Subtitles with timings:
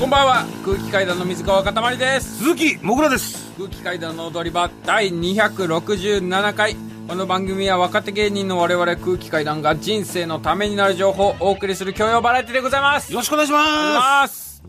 [0.00, 0.46] こんばんは。
[0.64, 2.38] 空気階段の水川かたまりです。
[2.38, 3.52] 鈴木もぐらです。
[3.58, 6.74] 空気階段の踊り場第267回。
[7.06, 13.12] この番組は若手芸人の我々空気階段が人生のためになる情報をお送りする教養バラエティでございます。
[13.12, 14.62] よろしくお願いします。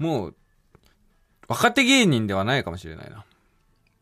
[0.00, 0.34] もう
[1.46, 3.24] 若手芸人ではないかもしれないな。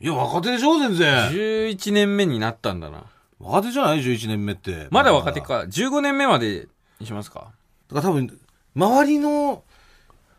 [0.00, 1.30] いや若手でしょ全然。
[1.30, 3.04] 11年目になったんだな。
[3.38, 4.88] 若手じゃない11年目って。
[4.90, 5.66] まだ若手か。
[5.68, 6.68] 15年目まで
[7.00, 7.50] にしますか。
[7.92, 8.40] だから多分
[8.74, 9.62] 周りの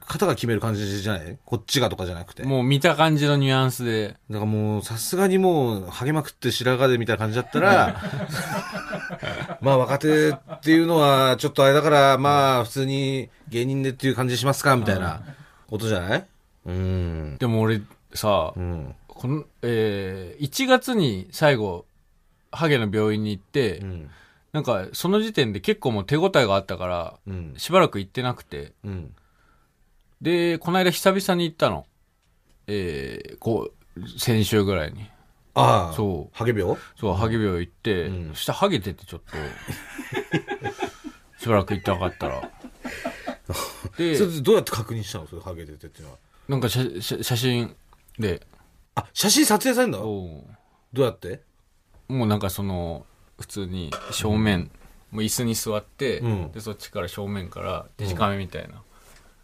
[0.07, 1.37] 方が決める感じじゃない？
[1.45, 2.43] こっちがとかじゃなくて。
[2.43, 4.15] もう見た感じのニュアンスで。
[4.29, 8.01] だからもうさすがにもう励まくって白髪でみたいな感じだったら
[9.61, 15.21] まあ若手っていうのはちょっとあれだからまあ普通に芸人でっていう感じしますかみたいな
[15.69, 16.25] ことじゃない？
[16.65, 17.37] うん。
[17.39, 17.81] でも俺
[18.13, 18.95] さ、うん。
[19.07, 21.85] このえー1月に最後
[22.51, 24.09] ハゲの病院に行って、うん。
[24.53, 27.53] なんかその時点で結構もう手応えがあったからうん。
[27.57, 29.13] しばらく行ってなくてうん
[30.21, 31.85] でこの間久々に行ったの。
[32.67, 35.09] えー、こう先週ぐらいに。
[35.53, 36.37] ああそう。
[36.37, 36.75] ハゲ病？
[36.99, 38.33] そうハゲ病行って、うん。
[38.33, 39.35] そしたらハゲててちょっと
[41.39, 42.51] しばらく行ってなかったら。
[43.97, 45.27] で それでどうやって確認したの？
[45.27, 46.17] それハゲててっていうのは。
[46.49, 47.75] なんか写写写真
[48.19, 48.45] で。
[48.95, 50.43] あ写真撮影されるの？
[50.93, 51.41] どうやって？
[52.07, 53.05] もうなんかその
[53.39, 54.71] 普通に正面、
[55.11, 56.51] もう椅子に座って、うん。
[56.51, 58.81] でそっちから正面からデジカメみたいな、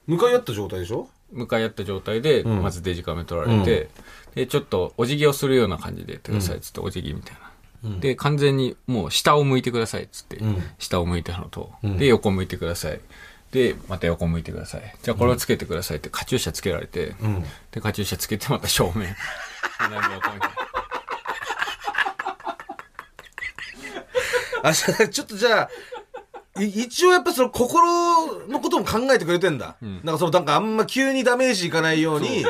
[0.08, 1.10] 向かい合った状態でしょ？
[1.32, 2.62] 向かい合った状態で、ん。
[2.62, 3.90] まずデジカメ撮られて、
[4.36, 7.38] でちょっとお辞儀をするような感じでやってくださいっつって、お辞儀みたい
[7.84, 10.62] な、で完全にもう下を向いてくださいっつって、ん。
[10.80, 11.98] 下を向いたのと、ん。
[11.98, 13.00] で横向いてください。
[13.52, 14.96] でまた横向いてください。
[15.04, 17.46] じゃあこれをつけてくださいってカチューシャつけられて、ん。
[17.72, 19.16] でカチューシャつけてまた正面。
[19.80, 20.40] 同じ横向い。
[20.42, 20.48] て
[24.64, 25.70] あじゃあちょっとじゃあい
[26.60, 32.46] 一応やっぱその心のことも考えてくれてんだ、なんかそのなんかあんま急にダメージいかないように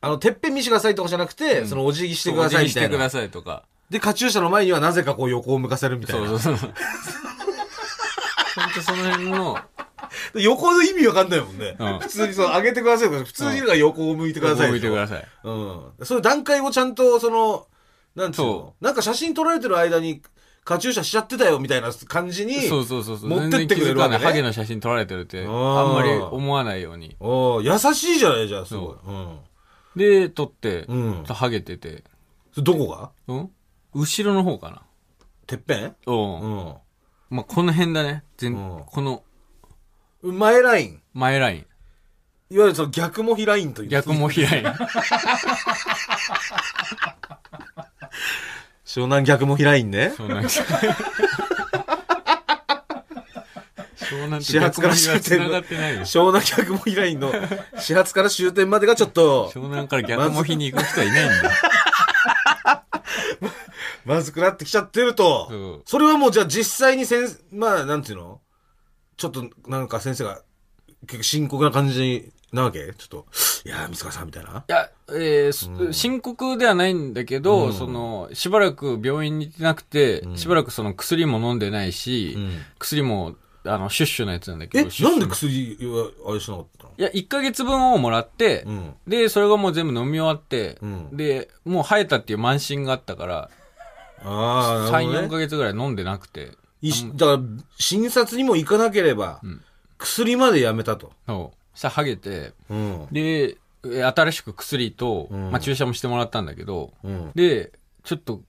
[0.00, 3.64] あのてっぺん見してくださいとかじゃなくて、そのお辞儀してくださいみたいお辞儀してくだなさいとか。
[3.90, 6.26] でカチューシャの前にはなぜかこう横を向かせるみたいな。
[6.28, 6.74] そうそうそう。
[8.56, 9.58] 本当その辺の、
[10.32, 11.98] で 横の意味わかんないもんね、うん。
[11.98, 15.28] 普通にそう上げてくださいとか普通にが横を向いてください向いてください。
[15.42, 15.82] うん。
[16.02, 17.66] そういう段階をちゃんとその
[18.14, 18.46] なんつうの？
[18.46, 20.22] そなんか写真撮られてる間に
[20.64, 23.28] カチューシャしちゃってたよみたいな感じにそうそうそうそう。
[23.30, 27.16] 持ってってくれるわけねハゲの写真撮られてるって、あーんまり思わないように。
[27.20, 28.96] おー優しいじゃないじゃあすごい。
[29.06, 29.38] うん。
[29.94, 32.04] で、撮って、うんハゲてて、
[32.56, 33.10] どこが？
[33.28, 33.50] うん？
[33.94, 34.82] 後ろの方かな。
[35.46, 35.94] てっぺん？
[36.06, 36.74] うん。
[37.30, 38.24] まあ、この辺だね。
[38.38, 39.22] 全、うんこの
[40.22, 40.38] うん。
[40.38, 41.02] 前ライン？
[41.12, 41.66] 前ライン。
[42.50, 43.88] いわゆるその逆もひラインという。
[43.88, 44.48] 逆も開い。
[48.84, 50.12] 湘南逆もひラインね。
[50.16, 50.46] 湘南。
[53.96, 55.62] 湘南始発から終点繋の。
[55.62, 57.32] 湘南逆もひラインの
[57.78, 61.50] 始発から終点までがちょっと湘南から逆も火に行く人はいないんだ。
[64.04, 65.80] まずくなってきちゃってると。
[65.86, 68.40] それはもうじゃあ実際に先生、まあなんていうの？
[69.16, 70.42] ちょっとなんか先生が
[71.06, 72.92] 結構深刻な感じなわけ？
[72.96, 73.26] ちょっと、
[73.64, 74.64] いやー、三塚さんみたいな？
[74.68, 82.62] いや、えーそ深刻ではないんだけど、その、しばらく病院に行ってなくて、しばらくその薬も飲んでないし、ん。
[82.78, 83.34] 薬も、
[83.66, 85.76] あの、シュッシュのやつなんだけえ、ど、シュッシュなんで薬
[86.26, 86.90] はあれしなかったの？
[86.96, 88.94] いや、1ヶ月分をもらって、うん。
[89.06, 91.16] で、それがもう全部飲み終わって、うん。
[91.16, 93.50] で、もう生えたっていう慢心があったから、
[94.22, 95.28] ああ、なる3、4ほどね。
[95.28, 97.38] ヶ月ぐらい飲んでなくて、いしだから、
[97.78, 99.40] 診察にも行かなければ、
[99.98, 101.12] 薬までやめたと。
[101.26, 101.56] そう。
[101.74, 103.06] さ、ハゲて、うん。
[103.10, 103.56] で、
[103.86, 107.32] え新しく薬と、んまあ、注射もしてもらったんだけど、うん。
[107.34, 107.72] で、
[108.02, 108.40] ちょっと、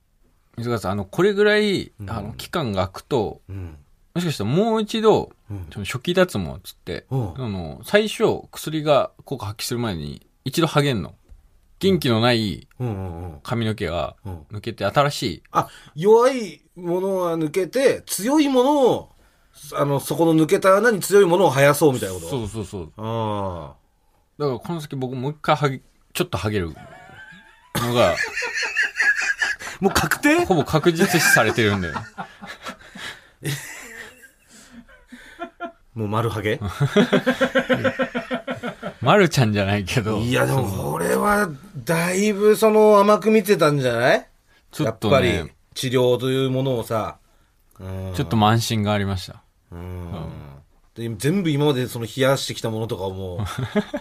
[0.58, 3.78] 水川さん、あの、これぐらい、あの、期間が空くと、うん。
[4.14, 11.16] もしかしたらもう一度、うんその初期脱毛っつって、うんあの、最初、薬が効果発揮する前に、一度剥げんの。
[11.80, 13.40] 元気のないうんうんうん。
[13.44, 19.10] 髪の毛がうん抜けて、新しい、あ、弱いものは抜けて、強いものを、
[19.74, 22.28] あの、そこの抜けた穴に強いものを生やそうみたいなこと？
[22.30, 22.92] そうそうそう。
[22.98, 23.76] ああ。
[24.38, 25.82] だからこの先僕もう一回剥げ、
[26.14, 26.68] ちょっと剥げる
[27.76, 28.16] のが、
[29.80, 30.46] もう確定？
[30.46, 31.96] ほぼ確実視されてるんだよ。
[35.96, 36.60] もう丸ハゲ
[39.02, 40.18] まるちゃんじゃないけど。
[40.20, 41.50] いや、でもこれは、
[41.86, 44.28] だいぶその甘く見てたんじゃない？
[44.72, 47.18] ちょっとやっぱりね、治療というものをさ、
[47.80, 49.42] うんちょっと慢心がありました。
[49.76, 50.32] うん。
[50.96, 53.46] で全部今までその冷やしてきたものとかをも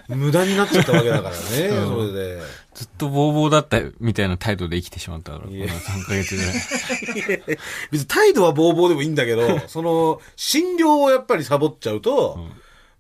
[0.09, 2.41] う、 無駄になっちゃったわけだからね、それで。
[2.73, 7.59] ずっとボーボーだったみたいな態度で生きてしまったから、このいや3ヶ月ぐらい。
[7.91, 12.39] 別に態度はボーボーでもいいんだけど、 その、診療をやっぱりサボっちゃうと、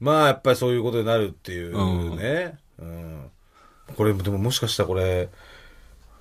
[0.01, 2.59] まあやっぱりそういうことになるっていうね。
[2.81, 3.31] うん。
[3.97, 5.29] これ、でももしかしたらこれ、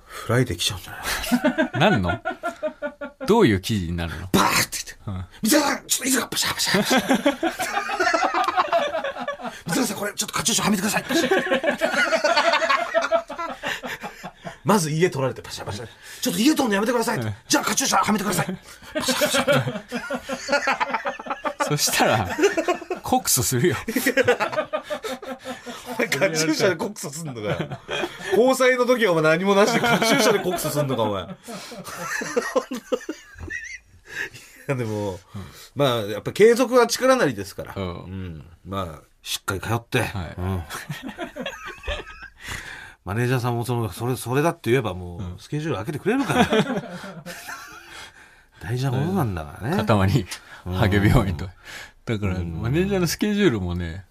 [0.06, 1.90] フライできちゃうんじゃない？
[1.90, 2.20] なんの？
[3.26, 4.28] どういう記事になるの？
[4.32, 5.26] バーって言って。
[5.42, 6.98] 水川さん、ちょっといつか、バシャバシャバシャ。
[9.66, 11.04] 水川さん、これ、ちょっとカチューシャはめてください。
[14.64, 15.86] まず家取られてパシャパシャ。
[16.20, 17.28] ちょっと家取るのやめてくださいと。
[17.46, 18.58] じゃあカチューシャはめてください。
[18.94, 19.82] パシャパシャ。
[21.68, 22.28] そしたら、
[23.02, 23.76] 告訴するよ。
[25.96, 27.56] お前カチューシャで告訴すんのかよ。
[28.32, 31.22] 交際の時はお前何もなしでカチューシャで告訴すんのか、お前。
[31.24, 31.26] い
[34.66, 35.20] や、でも、
[35.74, 37.74] まあ、やっぱ継続は力なりですから。
[37.76, 38.46] うんうん。
[38.66, 40.02] まあ、しっかり通って。
[40.02, 40.62] はいうん。
[43.04, 46.46] マネージャーさんもその、それ、それだって言えばもう、スケジュール開けてくれるから。
[48.62, 49.84] 大事なことなんだからね。
[49.84, 50.26] 塊、
[50.74, 51.48] ハゲ病院と。
[52.06, 54.06] だから、マネージャーのスケジュールもね、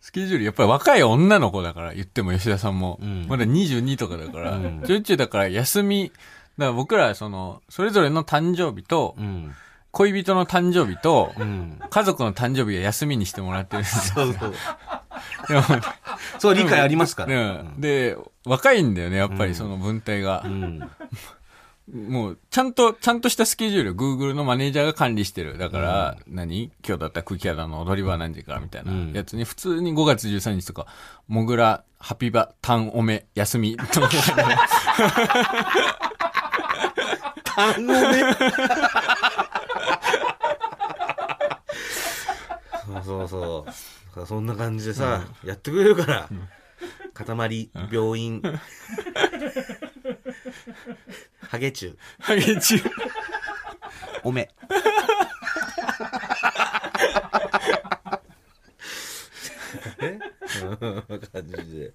[0.00, 2.98] スケジュール、やっぱり若い女の子だから、言っても吉田さんも。
[3.02, 6.12] んまだ22とかだから、ちょいちょいだから休み、
[6.58, 9.54] だから僕ら、その、それぞれの誕生日とう、ん。
[9.94, 11.80] 恋人の誕生日と、うん。
[11.88, 14.26] 家族の誕生日は休みにしてもらってるんですよ。
[14.26, 14.54] そうそう。
[15.48, 15.62] でも
[16.38, 17.62] そう、理解ありますから。
[17.62, 20.48] ねで、若いんだよね、やっぱりその文体がう。
[20.48, 20.90] ん。
[21.92, 25.58] もう、ちゃんと、ちゃんとしたスケジュール、Google のマネージャーが管理してる。
[25.58, 26.72] だから、何？
[26.86, 30.86] 今日だったら空気肌の踊り場何時からみたいなうんやつに、普通に5月13日とか、
[31.28, 34.08] もぐら、ハピバ、タンオメ、休み、とか
[37.56, 38.34] あのね。
[42.86, 43.66] そうそうそ
[44.16, 44.26] う。
[44.26, 46.28] そんな感じでさ、やってくれるから。
[47.12, 48.42] 塊、病院。
[51.48, 52.76] ハゲチュウ、ハゲ中。
[54.24, 54.48] おめ。
[60.00, 60.18] ね
[61.32, 61.92] 感じで。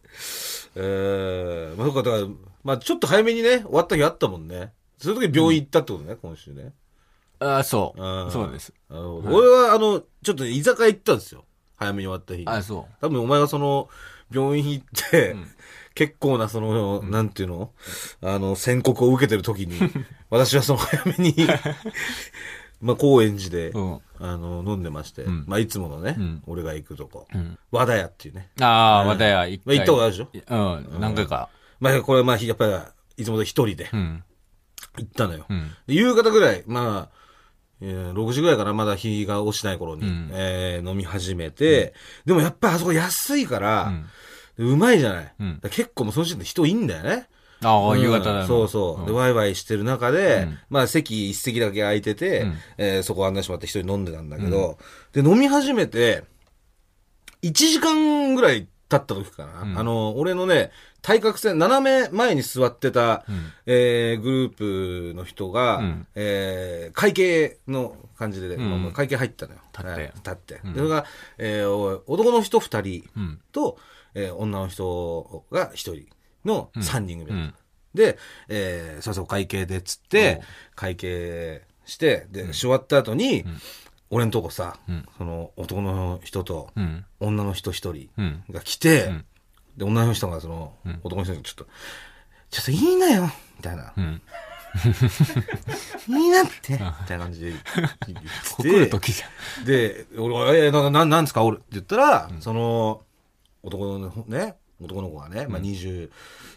[0.76, 2.28] えー、まあ、そうか、だから、
[2.64, 4.74] まあ、ちょっと早めにね、終わった日あったもんね。
[4.98, 6.74] そういう時病院行ったってことね、今週ね。
[7.40, 8.32] ああ、そう。
[8.32, 8.74] そうです。
[8.90, 11.46] 俺は、あの、ちょっと居酒屋行ったんですよ。
[11.78, 12.48] 早めに終わった日に。
[12.48, 13.90] あそ多分お前はその、
[14.32, 15.36] 病院行って、
[15.96, 17.72] 結構なその、なんていうの？
[18.22, 19.80] あの、宣告を受けてる時に、
[20.30, 21.36] 私はその早めに、
[22.82, 23.78] まあ、高円寺で、う。
[23.80, 24.02] うん。
[24.20, 28.50] あの、飲んでまして、んまあ、いつものね、ん俺が行くとこ、ん和田屋っていうね。
[28.62, 29.78] ああ、和田屋一回。
[29.78, 30.56] まあ行ったことあるでしょ？
[30.56, 31.50] うん、何回か。
[31.80, 32.66] まあ、これ、まあ、やっぱ
[33.18, 34.24] り、いつもと一人でうん。
[34.98, 35.46] 行ったのよ。
[35.88, 37.19] 夕方ぐらい、まあ、えー
[37.82, 41.94] 6時ぐらいからまだ日が落ちない頃に、うんえー飲み始めて、
[42.26, 44.06] でもやっぱりあそこ安いから、うん
[44.72, 45.34] うまいじゃない。
[45.72, 47.30] 結構もうその時点で人いいんだよね。
[47.64, 48.46] ああ、うん夕方だよ。
[48.46, 49.06] そうそう。
[49.06, 54.78] で、んワイワイしてる中で、うんまあ席一席だけ空いてて、うんえーそこ案内してもらって一人飲んでたんだけど、
[55.14, 56.24] で、飲み始めて、
[57.42, 59.62] 1時間ぐらい経った時かな。
[59.62, 63.52] うんあの、俺のね、対角線、斜め前に座ってた、うん。
[63.66, 66.08] えーグループの人が、うん。
[66.16, 68.60] えー会計の感じで、ん。
[68.60, 69.60] まあもう会計入ったのよ。
[69.74, 69.90] 立って。
[69.90, 70.62] はい立って。
[70.64, 70.74] うん。
[70.74, 71.06] でそれが、
[71.38, 73.42] えーお男の人二人うん。
[73.52, 73.78] と、
[74.14, 76.06] えー女の人が一人
[76.46, 77.54] の三人組だった、うん。
[77.94, 78.18] で、
[78.50, 80.42] えー、そろそろ会計でっつって
[80.76, 83.46] 会計して、で、し終わった後に、ん。
[84.12, 85.06] 俺のとこさ、うん。
[85.18, 87.06] その男の人とうん。
[87.20, 88.44] 女の人一人うん。
[88.52, 89.26] が来て、うん
[89.80, 91.00] で、女の人がその、ん。
[91.04, 91.66] 男の人にちょっと、
[92.52, 93.24] ちょっといいなよ
[93.58, 93.94] みたいな。
[93.96, 94.22] うん。
[96.10, 97.52] いいなってみたいな感じで。
[97.52, 97.58] 言
[98.16, 98.28] って。
[98.52, 99.66] 告る時じゃん。
[99.66, 101.44] で、俺が、え、な、な、なんですか？
[101.44, 103.02] 俺って言ったら、その、
[103.64, 106.12] 男のね、男の子がね、まあ20、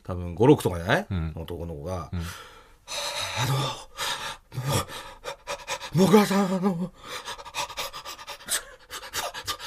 [0.05, 1.33] 多分5、6とかじゃない、うん。
[1.37, 3.47] 男の子が、あ、あ
[5.95, 6.93] の、僕はさん、あの、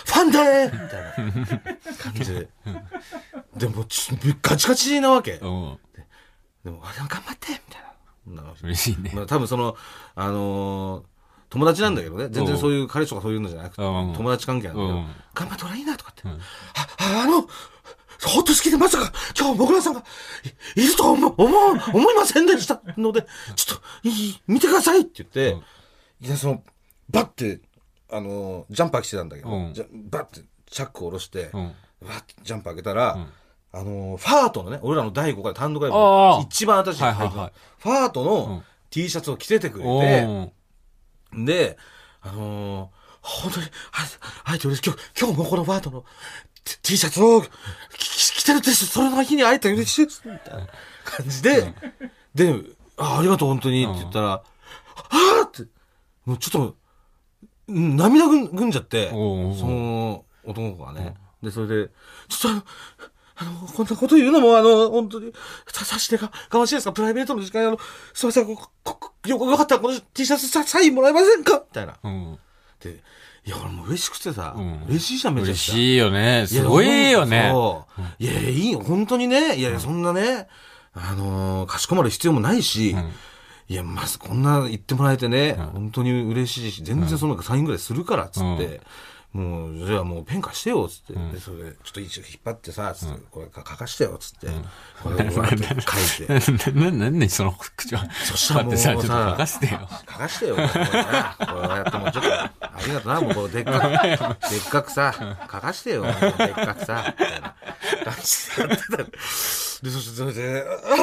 [0.06, 2.50] ファンでーみたいな感じで。
[3.56, 4.12] でもち、
[4.42, 5.34] ガチガチなわけ。
[5.34, 5.80] うん。
[6.63, 8.54] でも、あでも頑張ってみたいな。
[8.63, 9.12] 嬉しいね。
[9.13, 9.75] まあ、多分その、
[10.15, 11.04] あのー
[11.48, 16.24] 友達なんだけどね、全然そういう彼氏とかそういうのじゃなくて、うん友達関係なんだけど、うん頑張ってほらいいなとかって。
[16.25, 16.38] あ、
[16.98, 20.04] ああの、ほっと好きでまさか今日僕らさんが
[20.75, 23.25] いいるとは思う、思う、思いませんでしたので、
[23.56, 25.63] ちょっと、いい、見てくださいって言って、うん
[26.27, 26.63] いや、その、
[27.10, 27.62] バッて、
[28.10, 30.42] あのジャンパー着てたんだけど、うんじゃバッて
[30.75, 31.72] チャック下ろして、うん。
[32.05, 33.32] バッてジャンパー開けたら、ん。
[33.72, 37.51] あのファートのね俺らの第5回単独ライブ一番新しい、はいはいはい。
[37.79, 38.27] ファートうん。
[38.27, 41.44] の T シャツを着ててくれおて、ー。
[41.46, 41.77] で、
[42.22, 43.72] あのー本当に、あ、
[44.51, 44.89] あえて嬉しい。
[44.89, 46.05] 今日、今日もこのファートの
[46.84, 47.41] T, シャツを
[47.98, 48.86] 着てるんです。
[48.86, 50.22] それの日に会えて嬉しいです。
[50.25, 50.67] みたいな
[51.03, 51.74] 感じで、
[52.36, 52.53] で、
[52.98, 54.44] あ、ありがとう、本当に、って言ったら、あ
[55.41, 55.63] あって、
[56.25, 56.75] もうちょっと、
[57.67, 61.16] うん涙ぐんぐんじゃって、その男の子がね。
[61.44, 61.90] で、それで、
[62.30, 62.64] ちょっと
[63.38, 65.34] あの、あの、こんなこと言うのも、あの、本当に、
[65.68, 66.94] さ、さしてか、かましいですか？
[66.94, 67.80] プライベートの時間、あの、
[68.14, 71.56] すいません、こここよ、よかったらこの T シャツさサインもらえませんか？
[71.56, 71.96] みたいな。
[72.04, 72.40] うん。
[72.80, 73.02] で、
[73.46, 75.75] いや、俺もう嬉しくてさ、うん嬉しいじゃん、めちゃくちゃ。
[75.75, 76.46] 嬉しいよね。
[76.48, 77.52] すごいよね。
[78.20, 79.56] いやいや、いいよ、本当にね。
[79.58, 80.48] いやいや、そんなね、
[80.94, 83.12] あのーかしこまる必要もないし、ん
[83.68, 88.80] いや、まずこんな言ってもらえてね、本当に嬉しいし、全然そのサインぐらいするから、つって、
[89.36, 91.13] もう、じゃあもうペン貸してよ、つって。
[91.13, 94.48] で、それで、ちょっと一応引っ張ってさ、つって、これか書かしてよ、つって。
[95.04, 96.72] これを 書いて。
[96.72, 98.10] な、な、なにその口は。
[98.24, 99.89] そしたらもうさ、ちょっとさ書かせてよ。
[99.89, 100.74] 書かしてよ、これな。
[101.38, 102.51] これやってもうちょっと、あ
[102.88, 106.13] りがとうな、 もうこのでっかく、でっかくさ、書かしてよ、でっ
[106.54, 107.56] かくさ、みたいな
[108.06, 108.98] 感じでやってた。
[109.84, 110.94] で、そしてそれで、あ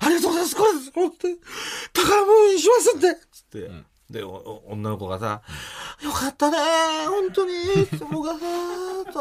[0.00, 1.36] あ、ありがとうございます、これです、本当に、
[1.92, 3.70] 宝物にしますんで、つって。
[4.10, 5.42] で、お女の子がさ、
[6.02, 6.56] よかったね、
[7.08, 7.52] 本当に、
[8.10, 8.38] もがさ、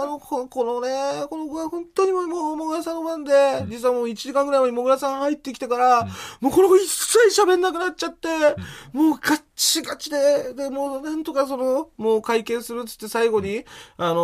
[0.01, 6.07] あの、ここのね、この子は本当にもう、も、ぐらさんのファンで、実はもう1時間ぐらい前にもぐらさん入ってきてから、
[6.39, 8.29] もうこの子一切喋んなくなっちゃって、
[8.93, 13.65] もうガッチガチで、で、もうなんとかその、もう会見するっつって最後に、
[13.97, 14.15] あの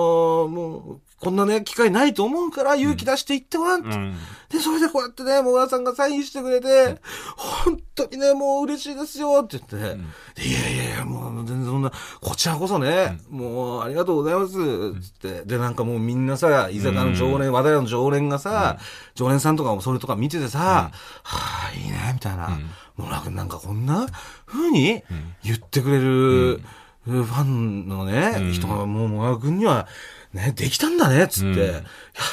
[0.46, 4.16] ーもう、こんなね、機会ないと思うから勇気出して言ってごらんって、うん。
[4.50, 7.00] で、それでこうやってね、もぐらさんがサインしてくれて、
[7.36, 9.98] 本当にね、もう嬉しいですよって言って、
[10.42, 15.46] でいやいやいや、もう全然そんな、こちらこそね、もうありがとうございます、つって。
[15.46, 18.78] で、なんかもうみんなさ、居酒屋の常連、和田屋の常連がさ、
[19.16, 20.92] 常連さんとかもそれとか見ててさ、は
[21.24, 22.60] あ、いいね、みたいな。
[22.96, 24.08] もうなんかなんかこんな
[24.46, 25.02] 風に
[25.44, 26.62] 言ってくれる、
[27.06, 29.88] ファンのね、人がもう、もがくんには、
[30.34, 31.48] ね、できたんだね、つって。
[31.48, 31.58] うん。
[31.58, 31.84] いや、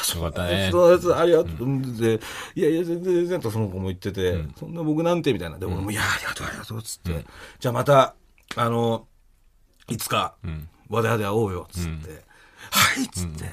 [0.03, 0.71] そよかったね。
[0.73, 1.97] そうです、ありがとう。
[1.99, 2.21] で、
[2.55, 5.59] いやいや、全然全然とその子も言ってて、そんな僕なんてみたいな。
[5.59, 7.25] で、俺も、いや、ありがとう、ありがとう、つって。
[7.59, 8.15] じゃあまた、
[8.57, 9.07] あの、
[9.89, 10.35] いつか、
[10.89, 12.25] 和田屋で会おうよ、つって。
[12.71, 13.45] はい、つって。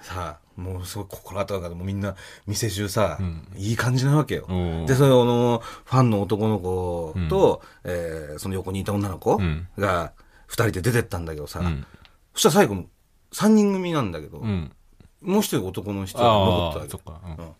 [0.00, 2.14] さあ、もうすごい心温かで、もうみんな、
[2.46, 3.18] 店中さ、
[3.56, 4.46] いい感じなわけよ。
[4.86, 9.68] で、その、ファンの男の子と、えーその横にいた女の子ん。
[9.76, 10.12] が、
[10.46, 11.86] 二人で出てったんだけどさ、ん。
[12.34, 12.84] そしたら最後、
[13.32, 14.72] 三人組なんだけど、うん。
[15.20, 17.52] もう一人男の人が残ったわけそっかうんうん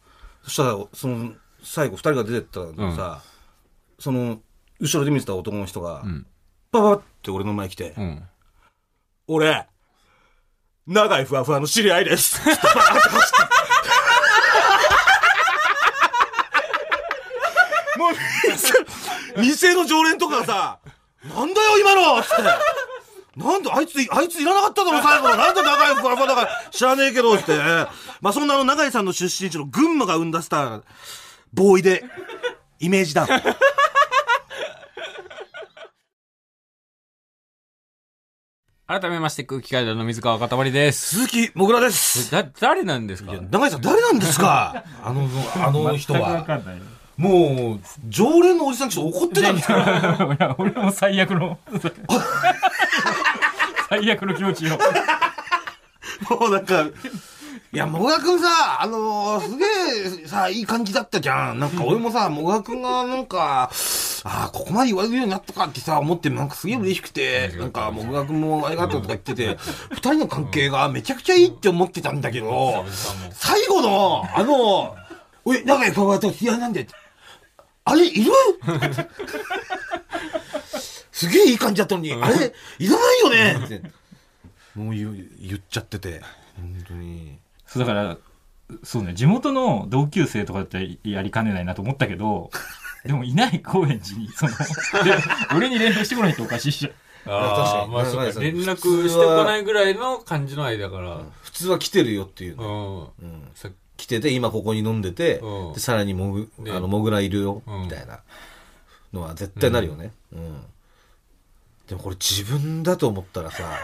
[0.44, 3.22] そしたら、その、最後二人が出てったのさ、
[3.98, 4.40] その、
[4.80, 6.26] 後ろで見てた男の人が、ん
[6.72, 8.22] パパって俺の前来て、うん。
[9.28, 9.66] 俺、
[10.86, 12.40] 長いふわふわの知り合いです。
[12.40, 13.46] つってバーッて走っ
[17.94, 18.12] てもう
[18.48, 18.72] 店、
[19.40, 20.78] 店の常連とかがさ、
[21.22, 22.42] なんだよ今のつって。
[23.36, 25.36] なんで、あいつ、あいついらなかっただろ、最後の。
[25.36, 27.56] なんで長いふわふわだから知らねえけど、って。
[28.20, 30.82] まあ、そんなあの、長井さんの出身地の群馬が生んだスター、
[31.54, 32.04] ボーイで、
[32.78, 33.28] イメージダウン。
[38.86, 41.16] 改めまして空気階段の水川かたまりです。
[41.16, 42.30] 鈴木もぐらです。
[42.30, 43.32] だ、誰なんですか？
[43.50, 44.84] 長井さん、誰なんですか？
[45.02, 45.28] あの、
[45.64, 46.44] あの人全くわは。
[46.44, 46.82] かんない。
[47.16, 50.24] もう、常連のおじさん来て怒ってたんですから。
[50.34, 51.58] いや俺も最悪の。
[53.88, 54.78] 最悪の気持ちよ。
[56.30, 56.84] もうなんか、
[57.74, 59.64] いや、もがくんさ、あのーすげ
[60.24, 61.58] えさ、いい感じだったじゃん。
[61.58, 63.70] なんか俺もさ、もがくんがなんか、
[64.24, 69.56] ああ、ここまで言われるようになったかってさ、思って、なんかすげえ嬉しくて、なんか、もがくんもありがとうとか言ってて、
[69.90, 72.84] 二人の関係がめちゃくちゃいいって思ってたんだけど、
[73.32, 74.94] 最後の、あの、
[75.44, 76.86] おい、長井パワーと付き合いなんで、
[77.84, 78.32] あれ、いる？
[81.12, 83.64] すげえいい感じだったのに、あれ、いらないよね？
[83.64, 83.82] って。
[84.74, 86.22] もう言う言っちゃってて、
[86.56, 87.38] 本当に。
[87.66, 88.18] そうだから
[88.84, 92.50] そうね地元の同級生とかだったらやりかねないなと思ったけど
[93.04, 94.52] でもいない高円寺にその
[95.04, 95.14] で
[95.56, 96.90] 俺に連絡してこないとおかしいし
[97.26, 98.40] ああ、まあそうか。
[98.40, 101.20] 連絡してこないぐらいの感じの間から。
[101.42, 103.12] 普通は来てるよっていううの。
[103.22, 103.24] ん。
[103.24, 103.68] うんさ
[104.02, 105.72] 来てて、今ここに飲んでて、うん。
[105.74, 107.82] でさらにもぐ、であの、もぐらいるよ、うん。
[107.82, 108.18] みたいな。
[109.12, 110.10] のは絶対なるよね。
[110.32, 110.60] うん。
[111.86, 113.78] でもこれ自分だと思ったらさ、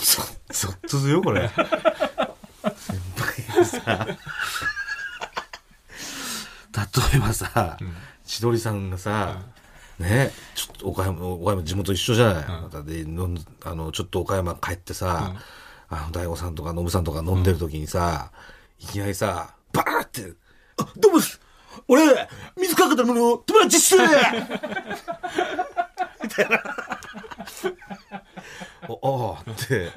[0.00, 1.48] そ、そっとするよ、これ。
[1.48, 1.64] 先
[3.16, 4.06] 輩がさ、
[7.12, 7.78] 例えばさ、
[8.24, 9.42] 千鳥さんがさ、
[9.98, 13.04] ねちょっと岡山、岡山地元一緒じゃない、またで、
[13.64, 15.34] あの、ちょっと岡山帰ってさ、
[15.88, 18.30] あの、大悟さんとかノブさんとか飲んでる時にさ、
[18.78, 20.34] いきなりさ、バーって、
[20.78, 21.40] あ、どうもです。
[21.88, 23.96] 俺、水かけたもの、友達っす。
[23.96, 24.08] み
[26.28, 26.62] たいな。
[28.88, 29.90] お、ああって、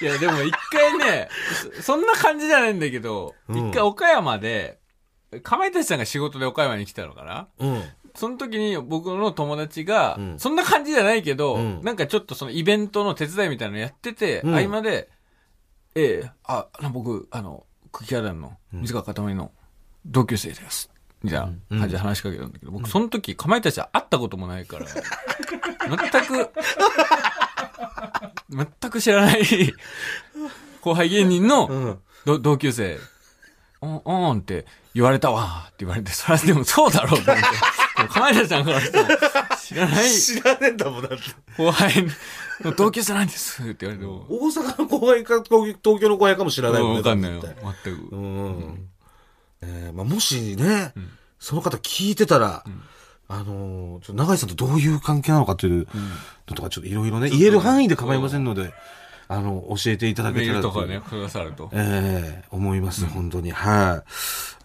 [0.00, 1.28] いや、でも一回ね、
[1.76, 3.70] そそんな感じじゃないんだけど、一、うん。
[3.72, 4.78] 回岡山で、
[5.42, 7.48] かまいたちさんが仕事で岡山に来たのかな。
[7.58, 7.82] うん。
[8.14, 10.38] その時に僕の友達が、うん。
[10.38, 11.80] そんな感じじゃないけど、うん。
[11.82, 14.54] なんかちょっとそのイベントの手伝いみたいなのやってて、うん。
[14.54, 15.08] 合間で、
[15.94, 19.52] ええあ、あの僕、あの、空気階段の水川かたまりの
[20.06, 20.90] 同級生です。
[21.22, 26.50] みたいな感じで話しかけたんだけど、僕その時、かまいたちは会ったこともないから、全く、
[28.80, 29.44] 全く知らない
[30.80, 31.98] 後輩芸人の、うん。
[32.24, 32.98] ど同級生、
[33.80, 37.30] おん、おんって言われたわって言われて、それはでもそうだろうって。
[37.34, 38.90] でもかまいたちさんからし
[39.72, 41.16] 知らない知らねえんだもん、だって。
[41.56, 42.06] 後輩
[42.60, 46.98] の同級生なんですって言われても、大阪の後輩か、東京の後輩かも知らないもんね。
[46.98, 47.42] わかんないよ、
[47.84, 48.14] 全く。
[48.14, 48.88] うん。
[49.62, 50.92] えーまあ、もしね、
[51.38, 52.64] その方聞いてたら、
[53.28, 55.86] あのーちょっと永井さんとどういう関係なのかという
[56.48, 58.72] のとか、ちょっといろいろね、言える範囲で構いませんので、
[59.28, 61.70] あの、教えていただけメーたらルとかね、くださると。
[61.72, 63.50] ええ思います、本当に。
[63.50, 64.02] は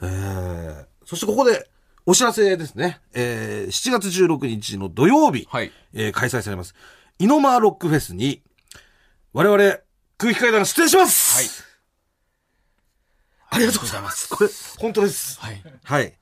[0.01, 0.05] い。
[0.05, 1.69] ええそしてここで、
[2.09, 3.01] お知らせですね。
[3.13, 5.73] えー、7月16日の土曜日、はい。
[5.93, 6.73] えー開催されます。
[7.19, 8.41] イノマーロックフェスに、
[9.33, 9.79] 我々、
[10.17, 11.35] 空気階段が出演します
[13.49, 13.57] はい。
[13.57, 14.29] ありがとうございます。
[14.29, 15.37] これ、本当です。
[15.41, 15.61] はい。
[15.83, 16.13] はい。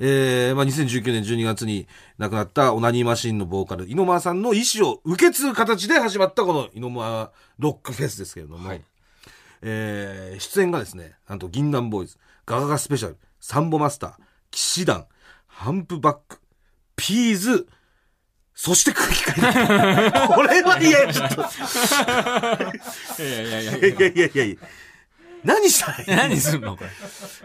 [0.00, 1.86] えー、まあ、2019年12月に
[2.18, 8.82] 亡くなったオナニーマシンのボーカル、イノマーさんの意思を受け継ぐ形で始まったこのイノマーロックフェスですけれども、はい
[9.62, 14.12] えー、出演がですね、なんと銀杏ボーイズ、ガガガスペシャル、サンボマスター、
[14.50, 15.06] 騎士団、
[15.60, 16.38] ハンプバック、
[16.96, 17.68] ピーズ、
[18.54, 20.28] そして空気階段。
[20.32, 21.42] これはいや、ちょっと、
[23.22, 24.56] いやいやいやいいやいやいやいやいや
[25.44, 26.04] 何したらい。
[26.06, 26.84] 何すんのこ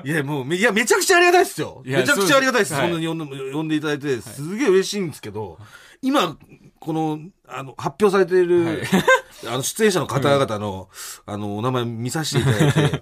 [0.06, 0.12] れ？
[0.14, 1.82] いや、もう、めいや、めちゃくちゃありがたいですよ。
[1.84, 2.74] めちゃくちゃありがたいです。
[2.74, 5.60] そんなに呼んで呼んでいただいて、すげえ嬉しいんですけど、
[6.02, 6.38] 今、
[6.80, 8.78] この、あの、発表されている、はい
[9.48, 10.88] あの、出演者の方々の、
[11.26, 13.02] あの、お名前見させていただいて、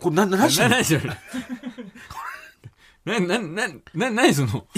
[0.00, 0.74] これ、な、な、何したの？
[3.04, 3.18] な。
[3.20, 4.66] な、な、な、な、何その？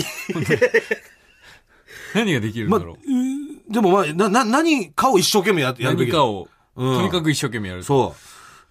[2.15, 2.97] 何ができるんま、だろう？
[2.97, 7.83] うーでも、まあ、な、な、何かを一生懸命ややるべきだ何かを、うんとにかく一生懸命やる。
[7.85, 8.15] そ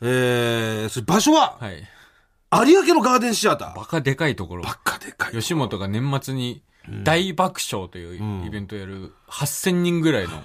[0.02, 0.08] う。
[0.08, 1.88] えー、それ場所は、はい。
[2.68, 3.76] 有明のガーデンシアター。
[3.76, 4.64] バカでかいところ。
[4.64, 5.34] バカでかい。
[5.34, 6.62] 吉本が年末に
[7.04, 10.42] 大爆笑というイベントをやる8000人ぐらいのうん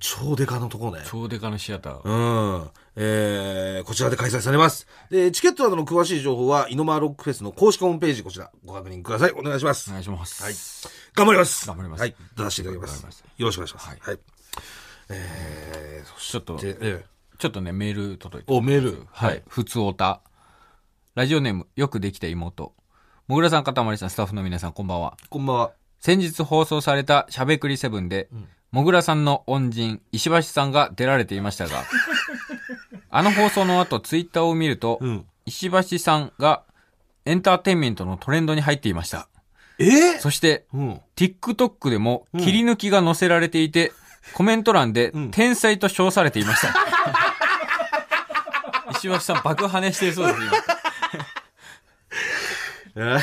[0.00, 1.02] 超でかのとこね。
[1.06, 2.00] 超デカのシアター。
[2.02, 2.70] うん。
[2.96, 4.86] えー、こちらで開催されます。
[5.10, 9.32] で、チケットなどの詳しい情報は、イノマーロックフェスの公式ホームページ、こちら、ご確認ください。
[9.32, 9.90] お願いします。
[9.90, 10.42] お願いします。
[10.42, 10.54] はい。
[11.14, 11.66] 頑張ります。
[11.66, 12.14] 頑張りますはい。
[12.36, 12.90] 出させていただきます。
[12.92, 13.88] 頑張りますよろしくお願いします。
[13.88, 14.18] はいはい。
[15.10, 17.04] えー、そしちょっと、て、え
[17.38, 19.06] ちょっとね、メール届いてー、お、メール。
[19.10, 19.42] はい。。
[19.46, 20.22] ふつおた。
[21.14, 22.74] ラジオネーム、よくできた妹。
[23.28, 25.18] もぐらさん、かたまりさん、スタッフの皆さん、こんばんは。
[25.28, 25.72] こんばんは。
[26.00, 28.28] 先日放送されたしゃべくりセブンで、
[28.76, 31.84] もぐらさんの恩人、石橋さんが出られていましたが、
[33.08, 35.24] あの放送の後、ツイッターを見ると、うん。
[35.46, 36.62] 石橋さんが
[37.24, 39.28] エンターテインメントのトレンドに入っていました。
[39.78, 40.16] え？
[40.16, 41.00] ー、そして、うん。
[41.16, 43.94] TikTok でも切り抜きが載せられていて、
[44.34, 46.74] コメント欄でん天才と称されていました。
[48.92, 50.38] 石橋さん爆跳ねしてるそうです、
[52.94, 53.20] 今。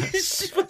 [0.14, 0.62] 石橋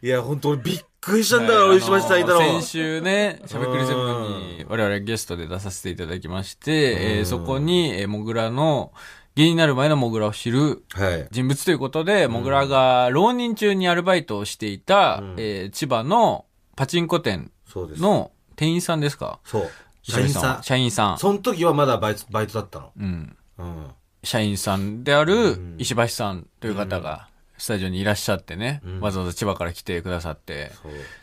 [0.00, 2.38] いや、本当俺びっくりしたんだよ、石橋さんいたの。
[2.38, 8.92] 先週ね、しゃべくりセブンに我々ゲストで出させていただきまして、えーそこに、えー、モグラの、
[9.34, 11.28] 芸になる前のモグラを知るはい。
[11.30, 17.50] 人物ということで、モグラが浪人中にアルバイトをしていた、えー千葉のパチンコ店。
[17.74, 19.40] の店員さんですか？
[19.44, 19.70] そう。
[20.02, 20.62] 社員さん。
[20.62, 21.18] 社員さん。
[21.18, 22.92] その時はまだバイト、バイトだったの。
[22.96, 23.36] うん。
[23.58, 23.86] うん。
[24.22, 30.72] 社員さんである石橋さんという方が、スタジオにいらっしゃってね、わざわざ千葉から来てくださって。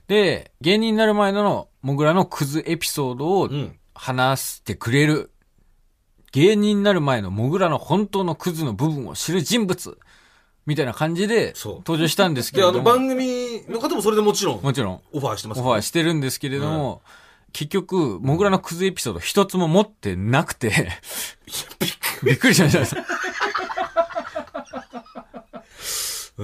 [0.08, 3.76] で、芸人になる前のモグラのクズエピソードをん。
[3.94, 5.32] 話してくれる、
[6.32, 9.98] 芸人になる前のモグラの本当のクズの部分を知る人物、
[10.66, 15.02] みたいな感じで登場したんですけで、れども、あの番組の方もそれでもちろん、もちろん。
[15.12, 15.60] オファーしてます。
[15.60, 17.02] オファーしてるんですけれども、
[17.52, 20.90] 結局、モグラのクズエピソード一つも持ってなくて、
[22.24, 23.06] びっくりしました。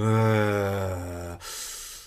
[0.00, 1.38] ー、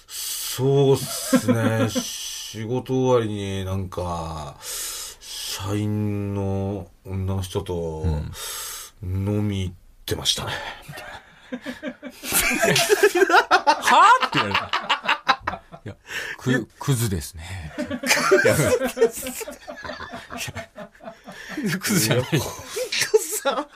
[0.08, 1.90] そうっすね。
[1.90, 8.06] 仕事終わりになんか、社員の女の人と
[9.04, 9.76] 飲み行っ
[10.06, 10.52] てましたね。
[13.82, 15.62] はぁって言われた。
[15.84, 15.96] いや、
[16.38, 17.74] く、クズですね。
[21.78, 22.26] クズじゃない。
[23.42, 23.68] さ、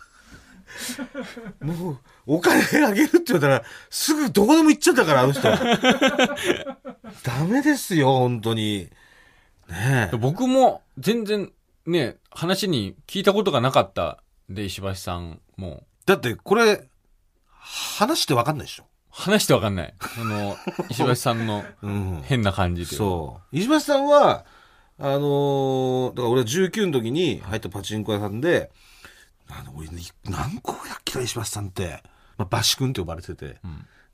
[1.60, 5.44] もう、お金あげるって言ったら、すぐどこでも行っちゃったから、あの人。
[7.24, 8.90] ダメですよ、本当に。
[9.70, 10.18] ねえ。
[10.18, 11.52] 僕も全然
[11.86, 15.84] ね、話に聞いたことがなかったんで、石橋さんも。
[16.06, 16.88] だって、これ、
[17.50, 18.86] 話してわかんないでしょ。
[19.10, 19.94] 話してわかんない。
[20.16, 20.58] その、
[20.90, 22.24] 石橋さんのうん。
[22.26, 22.96] 変な感じで。
[22.96, 23.56] そう。
[23.58, 24.46] 石橋さんは、
[24.98, 28.72] あのーだから俺は19の時に入ったパチンコ屋さんで、
[29.50, 29.90] あの俺、
[30.24, 32.02] 何個やっけた石橋さんって、
[32.38, 33.60] まあ、バシ君って呼ばれてて、ん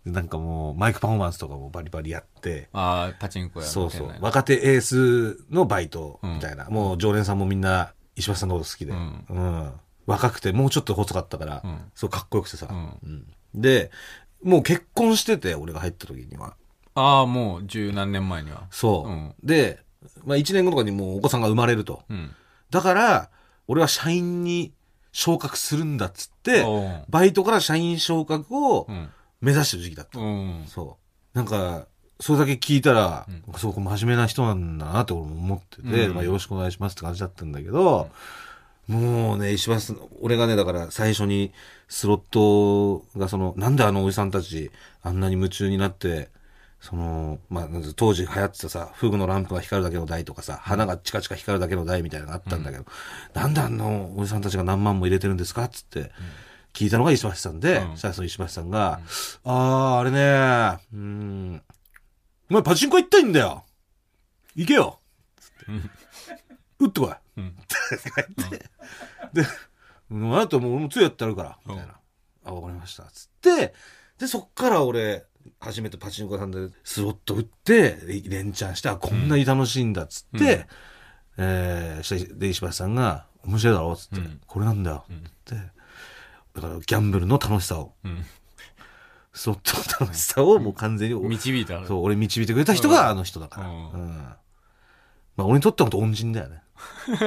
[0.06, 6.70] でなんかもうマイクパフォーマンスとかもバリバリやって、ああ、パチンコやそうそう若手エースのバイトみたいな。
[6.70, 8.92] もう常連さんもみんな石橋さんのこと好きで。
[8.94, 9.02] ううん
[9.38, 9.72] ん。
[10.08, 13.92] 若くて、もうちょっと細かったから、うんそうかっこよくてさ、うんうんで、
[14.44, 16.56] もう結婚してて、俺が入った時には。
[16.96, 18.64] ああ、もう十何年前には。
[18.72, 19.10] そう。
[19.10, 19.80] うんで、
[20.26, 22.04] まあ1年後とかにもうお子さんが生まれると。
[22.10, 22.32] うん。
[22.72, 23.30] だから、
[23.68, 24.74] 俺は社員に
[25.12, 26.66] 昇格するんだっつって
[27.10, 29.10] バイトから社員昇格をうん。
[29.42, 30.20] 目指してる時期だった。
[30.20, 30.64] うん。
[30.68, 30.98] そ
[31.34, 31.38] う。
[31.38, 31.88] なんか、
[32.20, 38.10] それだけ聞いたら、うんすごく真面目な人なんだなって俺も思ってて、うんまあよろしくお願いしますって感じだったんだけど、
[38.88, 41.52] もうね、石橋俺がね、だから最初に
[41.88, 44.70] スロットがその、なんであのおじさんたち
[45.02, 46.30] あんなに夢中になって、
[46.82, 52.86] その、まあ、当時流行ってたさ、フグのランプが光るだけの台とかさ、花がチカチカ光るだけの台みたいなのがあったんだけど、
[53.36, 56.12] なんであのおじさんたちが何万も入れてるんですかっつって、
[56.74, 57.98] 聞いたのが石橋さんで、うん。
[57.98, 59.00] その石橋さんが、
[59.44, 61.62] あー、あれねうん、
[62.50, 63.64] お前パチンコ行ったいんだよ。
[64.56, 65.00] 行けよ。
[65.40, 65.66] つって、
[66.80, 67.40] 打ってこい。
[67.40, 67.48] うん。
[67.50, 67.76] って
[68.40, 68.70] 言って、
[69.34, 69.48] で、
[70.10, 71.96] うんあともう俺もついやってやるから、みたいな。
[72.46, 73.04] あ、わかりました。
[73.04, 73.74] つって、
[74.18, 75.26] で、そっから俺、
[75.60, 80.66] 初めてパチンコ屋さんでスロット打って、で連チャンして、あ、こんなに楽しいんだ、つって、うん
[81.38, 85.56] えーで、石橋さんが、面白いだろつって、うんこれなんだよ、んって。
[86.54, 88.24] だから、ギャンブルの楽しさを、うん。
[89.34, 91.86] スロットの楽しさをもう完全に、導いた。
[91.86, 93.68] そう、俺導いてくれた人があの人だから。
[93.68, 94.36] ううんん。
[95.38, 96.62] まあ、俺にとっては本当恩人だよね。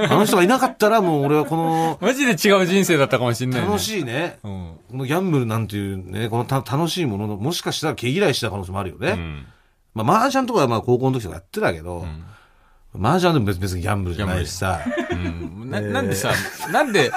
[0.09, 3.67] あの人がいなかったら、もう俺はこの、マジで違う人生だったかもしんない、ね。
[3.67, 3.81] 楽い。
[3.81, 4.39] しいね。
[4.45, 4.77] うん。
[4.91, 9.11] このギャンブルなんていうね、このた楽しいものの、もしかしたら毛嫌いした可能性もあるよね。
[9.11, 9.47] うん。
[9.95, 12.25] まあ、麻雀とかはまあ高校の時とかやってたけど、ん
[12.97, 14.81] 麻雀でも別別にギャンブルじゃないしさ。
[15.11, 15.71] うん。
[15.71, 16.31] な、なんでさ、
[16.71, 17.11] なんで、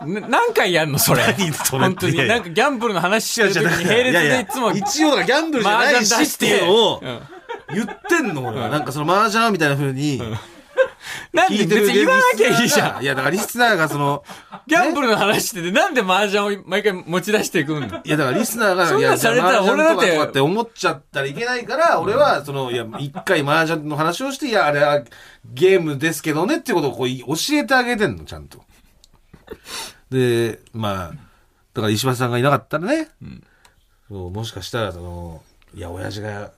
[0.00, 1.22] な何回やんのそれ？
[1.22, 1.84] 何それ？
[1.84, 2.28] 本当に。
[2.28, 7.20] なんかギャンブルの話してる時に並列でいつも、一応ギャンブルじゃないしっていうのをうん
[7.74, 8.68] 言ってんの、俺は。
[8.68, 10.20] なんかその麻雀みたいな風に
[11.32, 13.02] なんで別に言わなきゃいいじゃん。
[13.02, 14.24] いや、だからリスナーがその、
[14.66, 20.22] ギャンブルの話してて、なんで麻雀を毎回持ち出していくんのいや、だからリスナーが、そんなんいや、されたら俺だって。
[20.22, 25.02] って思っちゃったらいけないから、俺は、その、いや、一回麻雀の話をして、いや、あれは
[25.44, 28.64] ゲームですけどねっていうことをこう教えてあげてんの、ちゃんと。
[30.10, 31.26] で、まあ、
[31.74, 33.08] だから石橋さんがいなかったらね、
[34.08, 35.42] そうもしかしたら、その、
[35.74, 36.52] いや、親父が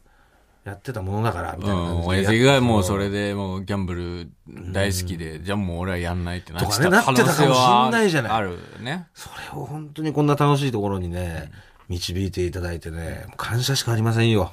[0.68, 2.08] やってたものだから、みたいなうん、感じで。
[2.08, 4.30] 親父がもうそれでもうギャンブル
[4.72, 9.06] 大好きで、じゃあもう俺はやんないってなっとかねてたってたかもはしんないじゃないあるね。
[9.14, 11.50] それを本当にこんな楽しいところにね、
[11.88, 14.52] 導いていただいてね、もう感謝しかありませんよ。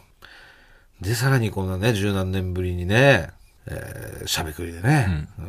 [1.01, 3.29] で、さらにこんなね、十何年ぶりにね、
[3.67, 5.47] えー、しゃべくりでね、うん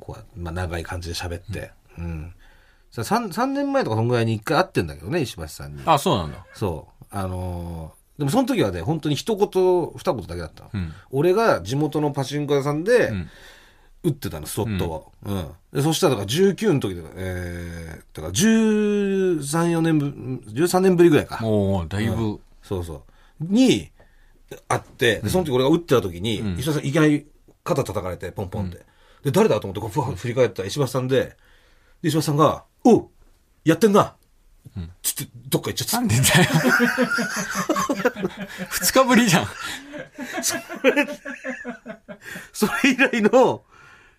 [0.00, 2.34] こうまあ、長い感じで喋って、うん。
[2.90, 5.82] さ三三年前とかそんぐらいに一回会ってんだけどね、石橋さんに。
[5.84, 6.44] あ、そうなんだ。
[6.54, 7.04] そう。
[7.10, 9.48] あのーでもその時はね、本当に一言、
[9.96, 10.70] 二言だけだったの。
[10.74, 10.92] うん。
[11.10, 13.28] 俺が地元のパチンコ屋さんで、ん
[14.04, 15.12] 打ってたの、スロットを。
[15.24, 15.48] うん。
[15.72, 20.06] でそしたら、だから19の時で、えー、だから13、4年ぶ、
[20.50, 21.38] 13年ぶりぐらいか。
[21.40, 23.04] もう、だいぶ、そうそ
[23.40, 23.44] う。
[23.44, 23.90] に、
[24.68, 27.26] 会って、で、その時俺が打ってた時に、石橋さんいきなり
[27.64, 28.84] 肩叩かれて、ポンポンって。
[29.24, 31.36] で、誰だと思って、こう、ふわっ振り返ったら石橋さんで、
[32.02, 33.08] で石橋さんが、おう
[33.64, 34.14] やってんな
[35.02, 36.00] つって、どっか行っちゃった。
[36.00, 36.26] なんでだよ。
[38.70, 39.46] 二日ぶりじゃん。
[42.52, 43.64] それ以来の、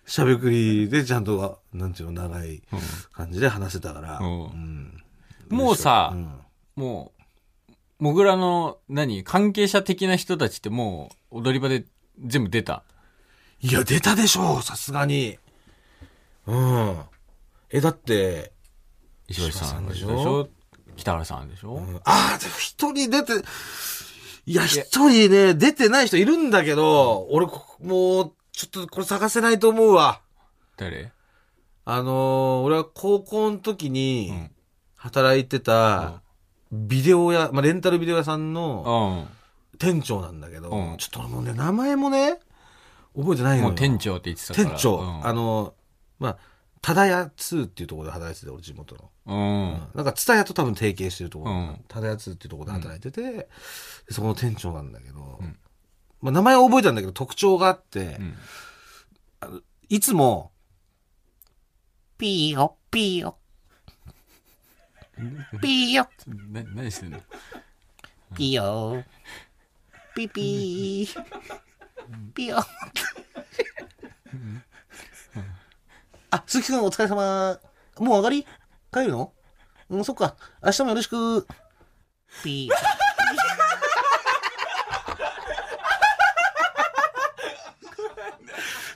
[0.06, 2.62] しゃべくりでちゃんと、なんていうの、長い
[3.12, 4.18] 感じで話せたから。
[4.18, 5.02] うんうん
[5.48, 6.40] もうさ、うん
[6.74, 7.12] も
[7.68, 11.86] う、モグラの、何、関係者的な人たちってもう、踊り場で
[12.18, 12.82] 全部出た？
[13.60, 15.38] いや、出たでしょう、さすがに。
[16.46, 17.02] うん。
[17.70, 18.52] え、だって、
[19.28, 20.08] 石橋さんでしょ？
[20.40, 20.48] ょ？
[20.96, 23.32] 北原さんでしょ、ああ、でも一人出て、
[24.46, 30.22] いや、一人ね、出てない人いるんだけど、俺、こもう、ちょっとこれ探せないと思うわ。
[30.78, 31.12] 誰？
[31.84, 34.50] あのー俺は高校の時にん、
[34.96, 36.22] 働いてた、
[36.72, 39.28] ビデオ屋、まあ、レンタルビデオ屋さんの、
[39.78, 40.96] 店長なんだけど、うん。
[40.96, 42.40] ちょっと俺もうね、名前もね、
[43.14, 43.68] 覚えてないのよ。
[43.68, 44.68] もう店長って言ってたから。
[44.70, 45.26] 店長、うん。
[45.26, 45.74] あの、
[46.18, 46.38] まあ、
[46.86, 49.10] ただや2っていうところで働いてて、俺地元の。
[49.26, 49.88] うん。
[49.96, 51.84] なんか、ツタヤと多分提携してるところ、うん。
[51.88, 53.48] ただや2っていうところで働いてて、で
[54.10, 55.40] そこの店長なんだけど、
[56.20, 58.36] まあ、名前は覚えたんだけど、特徴があって、ん。
[59.40, 60.52] あのいつも、
[62.18, 63.36] ピーヨ、ピーヨ、
[65.60, 66.08] ピーヨ、
[66.52, 67.20] な、何してんの？
[68.36, 69.02] ピーヨ、
[70.14, 71.24] ピピー、
[72.32, 72.64] ピーヨ。
[76.36, 77.58] あ、鈴木くんお疲れ様。
[77.98, 78.46] もう上がり？
[78.92, 79.32] 帰るの？
[79.88, 80.36] うん、そっか。
[80.62, 81.46] 明日もよろしく。
[82.44, 82.72] ピー。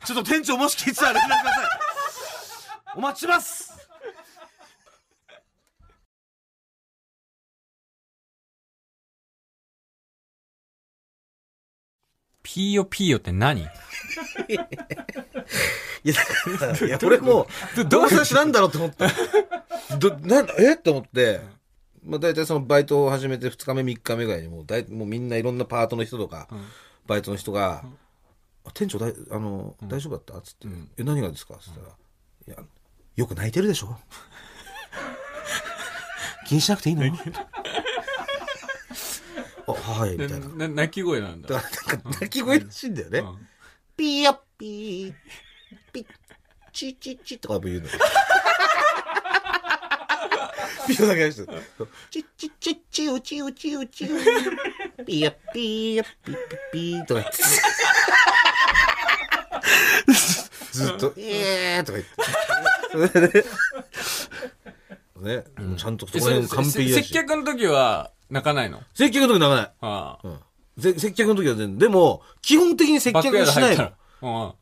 [0.05, 1.64] ちょっと店長もし聞いてたら連絡ください。
[2.96, 3.70] お待ちします
[12.42, 13.64] ピーヨピーヨって何？
[16.05, 17.47] いや、だからいや、俺も、
[17.89, 19.09] どうせ知らんだろうと思った。
[19.99, 20.75] ど、なんだ、え？
[20.75, 21.41] って思って、
[22.05, 26.49] まあ大体そのバイトを始めて2日目3日目ぐらいにもうだい、もうみんないろんなパートの人とか、
[27.07, 27.85] バイトの人が、
[28.65, 30.41] あ店長だい、あの、大丈夫だった？
[30.43, 31.57] つって、え、何がですか？
[31.61, 31.91] つったら、い
[32.51, 32.57] や、
[33.17, 33.97] よく泣いてるでしょ
[36.47, 37.05] 気にしなくていいの？
[39.69, 40.49] あ、はい、みたいな。
[40.49, 41.49] な泣き声なんだ。
[41.49, 43.19] だからなんか泣き声らしいんだよね。
[43.21, 43.47] うん。
[43.97, 45.15] ピーヤッピー、
[45.92, 46.07] ピッ、
[46.72, 47.88] チッチッチッとかも言うの。
[50.87, 51.62] ピーヨだけ出してる。
[52.11, 54.09] チッチッチッチウチウチウチウ。
[55.05, 57.42] ピーヤッピーヤッピッピッピーとか言って。
[60.72, 62.14] ずっと、えーとか言って。
[62.90, 63.44] それで、
[65.20, 67.03] ね、もうちゃんとそこら完璧接。
[67.12, 69.72] 客の時は泣かないの接客の時泣かない。
[69.81, 70.29] ああ。
[70.29, 70.40] うん
[70.81, 71.79] 接客の時は全然。
[71.79, 73.76] でも、基本的に接バック客しない
[74.22, 74.57] の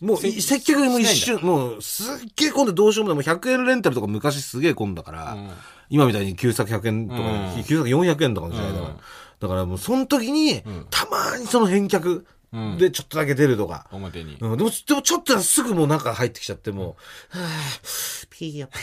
[0.00, 2.06] もう、接客も一瞬、もう、すっ
[2.36, 3.26] げえ混んでどうしようもない。
[3.26, 5.50] もう100円レンタルとか昔すげえ混んだから、うん
[5.90, 8.88] 今みたいに旧作100円とか、うん旧作400円とかの時代だから。
[8.88, 8.96] うん
[9.40, 13.88] だからもう、その時に、たまーにその返却うんでちょっとだけ出るとか。
[13.90, 14.34] だ表に。
[14.34, 16.96] うん、でも、でもちょっとすぐもう中入ってきちゃって、も
[17.34, 18.68] う、はぁ、ピーヨ、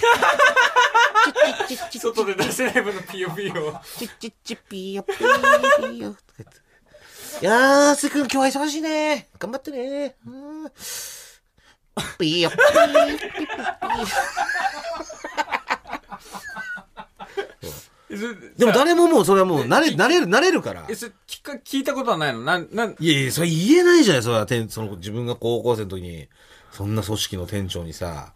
[1.99, 3.53] 外で出せない分のピヨピヨ。
[3.97, 6.60] チッチッチッピーヨ、ピーピーヨ、とか言って。
[7.39, 9.29] いやー、すくん今日は忙しいね。
[9.39, 10.15] 頑張ってね。
[10.25, 10.69] うん。
[12.19, 18.57] ピーヨ、ピー、ピー、ピー。
[18.57, 20.85] でも誰ももうそれはもう慣れ、慣れる、慣れるから。
[20.89, 22.41] え、それ聞か、聞いたことはないの？
[22.41, 26.27] なん、なん、いやいや、それ言えないじゃない、それは、店その、自分が高校生の時に、
[26.71, 28.33] そんな組織の店長にさ、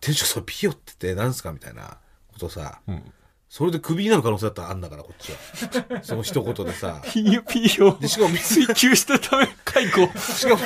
[0.00, 1.52] 店長それピヨって言って何すか？
[1.52, 1.98] みたいな
[2.32, 2.80] ことさ、
[3.54, 6.02] それでクビになる可能性だったらあんだから、こっちは。
[6.02, 7.00] その一言でさ。
[7.04, 10.10] ピヨピヨで、しかも、追求したため、解雇。
[10.18, 10.62] しかも、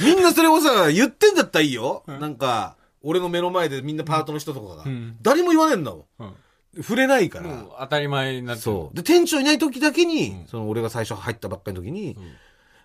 [0.00, 2.04] みんなそれをさ、言ってんだったらいいよ。
[2.06, 4.84] なんか、俺の目の前でみんなパートの人とかが。
[4.84, 6.22] ん誰も言わねえんだもん。
[6.22, 6.34] うん
[6.76, 7.48] 触れないから。
[7.48, 8.96] もう当たり前になってるそう。
[8.96, 12.16] で、店長いない時だけに、その俺が最初入ったばっかりの時に、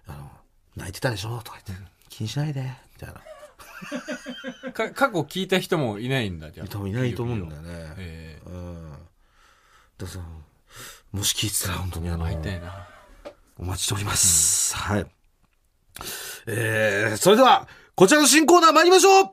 [0.08, 0.32] あの、
[0.76, 1.38] 泣いてたでしょ？
[1.44, 4.72] とか言って、気にしないで、みたいな。
[4.72, 6.68] か過去聞いた人もいないんだ、じゃあ。
[6.68, 7.68] 多分いないと思うんだよね。
[7.98, 8.93] えうん。
[9.98, 10.20] だからさ、
[11.12, 12.88] もし聞いてたら本当にあの、え会いたいな。
[13.58, 14.76] お待ちしております。
[14.76, 15.06] はい。
[16.48, 19.26] えー、それでは、こちらの新コーナー参りましょう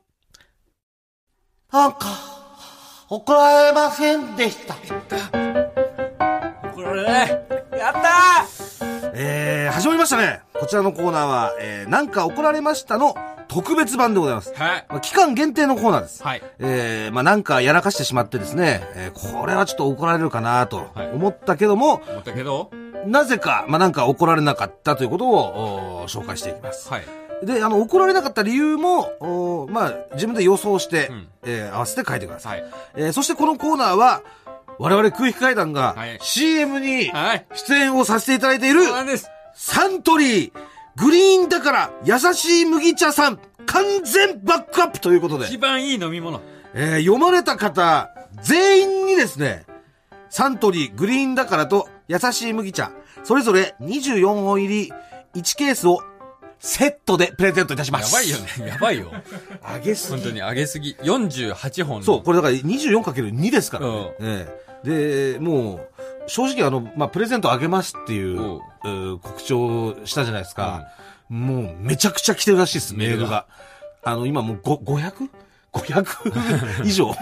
[1.72, 1.98] なんか、
[3.08, 4.74] 怒られませんでした？
[4.74, 4.80] こ
[6.92, 8.44] れね、やった
[9.14, 10.42] えー、始まりましたね。
[10.54, 13.14] こちらのコーナーは、えー、なんか怒られましたの
[13.50, 14.52] 特別版でございます。
[14.52, 14.86] ーはい。
[14.88, 16.22] まあ期間限定のコーナーです。
[16.22, 16.42] はい。
[16.60, 22.70] えー、まあなんかやらかしてしまってですね、えー、これはちょっと怒られるかなとはい思ったけども、思ったけど、
[23.06, 26.88] なぜか、まあなんか怒られなかったということをお紹介していきます。
[26.88, 27.04] はい。
[27.44, 32.62] で、あの、怒られなかった理由も、おまあ自分で予想して、うんえー合わせて書いてください。
[32.62, 32.70] はい。
[32.94, 34.22] えーそしてこのコーナーは、
[34.78, 37.46] 我々空気階段がはい CM にはい。
[37.54, 38.82] 出演をさせていただいている。
[39.54, 40.52] サントリー、
[41.00, 46.40] グリーンだから優しい麦茶さん、完全バックアップということで、一番いい飲み物。
[46.74, 48.10] えー読まれた方、
[48.42, 49.64] 全員にですね、
[50.28, 52.92] サントリーグリーンだからと優しい麦茶、
[53.24, 54.92] それぞれ24本入り
[55.34, 56.02] 1ケースを
[56.58, 58.14] セットでプレゼントいたします。
[58.14, 58.38] やばいよ。
[58.66, 58.68] ね。
[58.68, 59.10] やばいよ。
[59.62, 60.22] あげすぎ。
[60.22, 60.96] 本当に上げすぎ。
[61.02, 64.14] 48本のそう、これだから 24×2 ですからね。
[64.20, 65.88] うんええで、もう、
[66.30, 70.86] 正直あの、まあ、プレゼントあげますっていう、う告知をしたじゃないですか。
[71.28, 73.46] もう、めちゃくちゃ来てるらしいです、メールが。
[74.04, 77.12] あの、今もうご 500?500 以上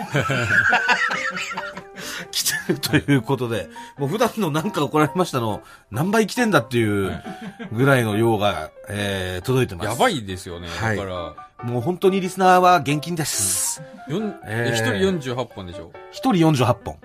[2.30, 7.18] 来てるということで、もう普段のなんか怒られましたの、何倍来てんだっていう
[7.72, 9.86] ぐらいの量が、えー、届いてます。
[9.88, 10.68] やばいですよね。
[10.68, 13.82] はいだから、もう本当にリスナーは現金です。
[14.06, 14.84] よんえ人
[15.32, 15.92] 48本でしょ？
[16.12, 16.98] 一人48本。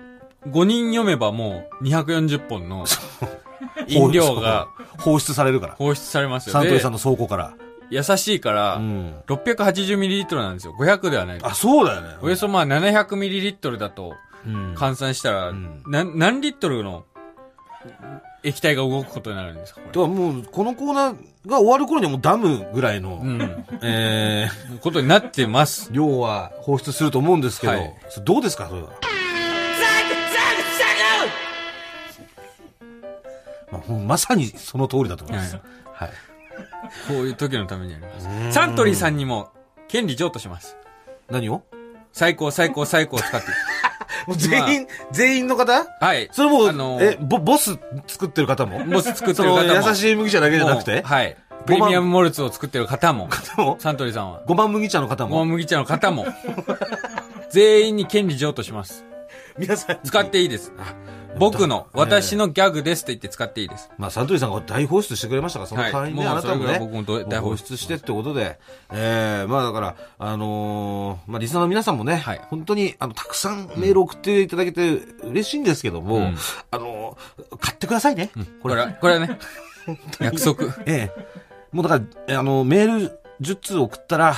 [0.48, 2.84] 5人読めばもう240本の
[3.88, 5.74] 飲料が放出されるから。
[5.74, 6.52] 放出されますよ。
[6.52, 7.54] でサントリーさんの倉庫から。
[7.90, 9.14] 優しいから、うん。
[9.26, 10.74] 680ml なんですよ。
[10.78, 11.38] 500ではない。
[11.42, 12.08] あ、そうだよね。
[12.22, 14.14] およそまあ 700ml だと
[14.46, 17.04] うん換算したら、んな何リットルの
[18.42, 23.28] 液体が動くことになるんですかこではもう、このコーナーが終わる頃にはもうダムぐらいの、れ。
[23.28, 23.66] うん。
[23.82, 25.90] えー、ことになってます。
[25.92, 28.90] 量は放出すると思うんですけど、はいどうですかそれは。
[33.88, 35.58] まあまさにその通りだと思います。
[35.92, 36.10] はい。
[37.08, 38.52] こういう時のためにあります。
[38.52, 39.50] サントリーさんにも
[39.88, 40.76] 権利譲渡します。
[41.30, 41.62] 何を？
[42.12, 43.46] 最高最高最高を使って。
[44.26, 45.86] もう全員、全員の方？
[46.00, 46.28] はい。
[46.32, 48.84] それもう、あのえ、ボ、ボス作ってる方も？
[48.84, 49.62] ボス作ってそる方も。
[49.64, 51.02] の優しい麦茶だけじゃなくて？
[51.02, 51.36] はい。
[51.66, 53.28] プレミアムモルツを作ってる方も。
[53.56, 54.42] もサントリーさんは。
[54.46, 55.42] 五番麦茶の方も？
[55.42, 56.26] うも麦茶の方も。
[57.50, 59.04] 全員に権利譲渡します。
[59.58, 59.98] 皆さん。
[60.04, 60.72] 使っていいです。
[61.38, 63.90] 僕の、私のギャグですって言って使っていいです。
[63.98, 66.34] まあ、サントリーさんが大放出してくれましたから、その代わりにね、はい。
[66.34, 68.58] あなたもね、もうそれぐらい僕もど大放放出出してってことで、
[68.92, 72.40] ええまあだから、あのーまあリスナーの皆さんもね、はい。
[72.48, 76.36] 本当に、あの、たくさんメール送っていただけて嬉しいんですけども、うん。
[76.70, 78.30] あのー買ってくださいね。
[78.62, 78.76] これ。
[78.76, 79.38] は、これはね、
[80.20, 80.64] 約束。
[80.86, 81.26] ええ。
[81.72, 84.36] もうだから、あの、メール10通送ったら、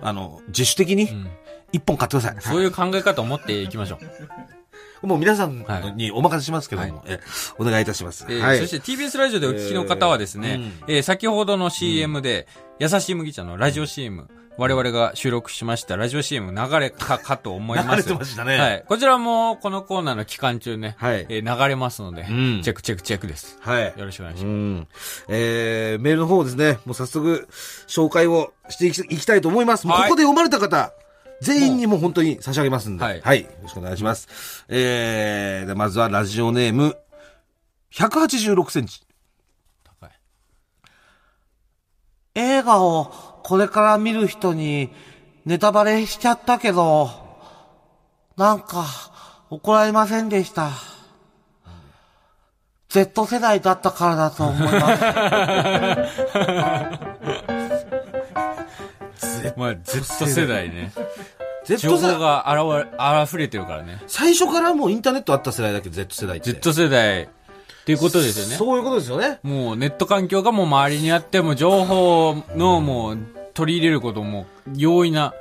[0.00, 1.30] あの、自主的にん。
[1.72, 2.36] 1本買ってください。
[2.40, 4.59] そういう考え方を持っていきましょう。
[5.02, 5.64] もう皆さん
[5.96, 7.26] にお任せしますけども、はいええ
[7.58, 8.26] お願いいたします。
[8.28, 8.58] えーはい。
[8.58, 12.46] そして TBS ラジオでお聞きの方はですね、ええー先ほどの CM で、
[12.78, 17.88] 優しい麦茶のラジオ CM、我々が収録しましたラジオ CM 流れかかと思います。
[17.96, 18.84] 流れてましたねはい。
[18.86, 23.58] こちらもこのコーナーの期間中ね、はいえー流れますので、んチェックチェックチェックです。
[23.60, 23.84] はい。
[23.96, 24.84] よろしくお願いしうます。
[24.84, 24.88] ん。
[25.28, 27.48] えー、メールの方ですね、もう早速、
[27.88, 29.86] 紹介をしていきたいと思います。
[29.86, 30.92] ここで読まれた方、
[31.40, 34.64] 全員にもう本当に差し上げますんで、は、はいいよろしくお願いします。
[34.68, 36.96] えー、でまずはラジオネーム、
[37.92, 39.00] 186センチ。
[39.84, 40.10] 高い
[42.34, 44.90] 映画をこれから見る人に
[45.46, 47.10] ネタバレしちゃったけど、
[48.36, 48.84] なんか
[49.48, 50.70] 怒られませんでした
[52.90, 54.96] ？Z 世代だったからだと思いま
[57.36, 57.46] す。
[59.60, 60.90] まあ、Z 世代ね。
[61.64, 64.02] Z 情世代報があらわあふれてるからね。
[64.06, 66.54] 最初からもうインターネットあった世代だっけ Z 世代って。
[66.54, 67.28] Z 世代っ
[67.84, 68.54] ていうことですよね。
[68.56, 69.38] そういうことですよね。
[69.42, 73.18] もうネット環境がもう周りにあっても情報のもう
[73.52, 75.34] 取り入れることも容易な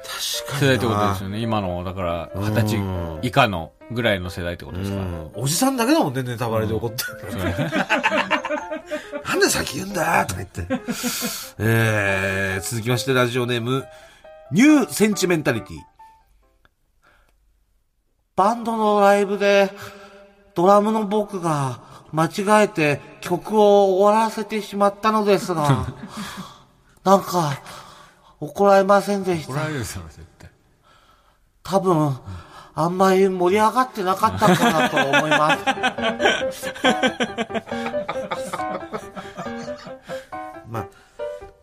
[0.59, 1.39] 世代ってことですよね。
[1.39, 2.79] 今の、だから、二十歳
[3.21, 5.03] 以下のぐらいの世代ってことですから。
[5.03, 7.43] うんおじさんだけだもんね、ネタバレで怒ってる。
[9.25, 10.65] なんで先言うんだとか言って。
[11.59, 13.85] えー、続きましてラジオネーム、
[14.51, 15.77] ニューセンチメンタリティ。
[18.35, 19.69] バンドのライブで、
[20.55, 21.81] ドラムの僕が
[22.11, 25.87] 間違えて曲を終わらせてしまったのですが、
[27.03, 27.51] なんか、
[28.39, 29.53] 怒られませんでした？
[29.53, 29.67] 怒ら。
[29.67, 30.49] れるですよ、絶対。
[31.63, 32.17] 多分、
[32.75, 35.57] あんまり盛り上がってなかったかなと思いま
[36.51, 36.73] す。
[40.67, 40.87] まあ、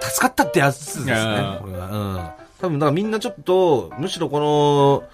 [0.01, 1.87] 助かったってやつですねー、これは。
[1.91, 1.97] う
[2.43, 2.46] ん。
[2.61, 5.05] 多分、だからみんなちょっと、むしろこの、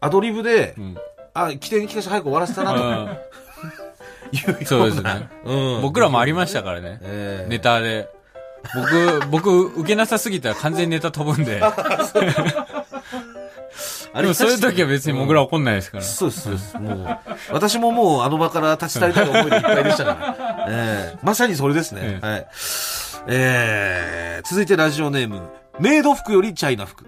[0.00, 0.96] アドリブで、ん
[1.34, 3.08] あ、起点に聞かして早く終わらせたなとうん
[4.60, 4.66] いう。
[4.66, 5.28] そうですね。
[5.44, 5.82] うん。
[5.82, 6.98] 僕らもありましたからね。
[7.02, 8.08] ええネタで。
[8.74, 11.60] 僕、僕、受けなさすぎたら完全にネタ飛ぶんで。
[14.14, 16.02] でもそういう時は別に僕ら怒んないですから。
[16.02, 16.76] そうです、そうです。
[16.76, 17.18] もう、
[17.52, 20.66] 私ももうあの場から立ち去りたい思いでいっぱいでしたから。
[20.68, 22.00] ええまさにそれですね。
[22.02, 22.46] ええはい。
[23.28, 25.42] えー、続いてラジオネーム、
[25.80, 27.06] メイド服よりチャイナ服。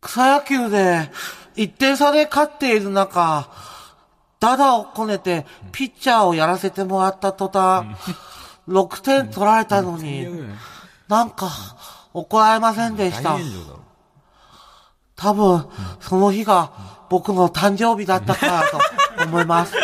[0.00, 1.08] 草野球で
[1.54, 3.48] 1点差で勝っている中、
[4.40, 7.86] ダダをこねてピッチャーをやらせてもらった途端、
[8.68, 10.26] 6点取られたのに、
[11.06, 11.48] なんか
[12.12, 13.38] 怒られませんでした。
[15.14, 15.68] 多分、
[16.00, 16.72] その日が
[17.08, 18.62] 僕の誕生日だったから
[19.18, 19.74] と思います。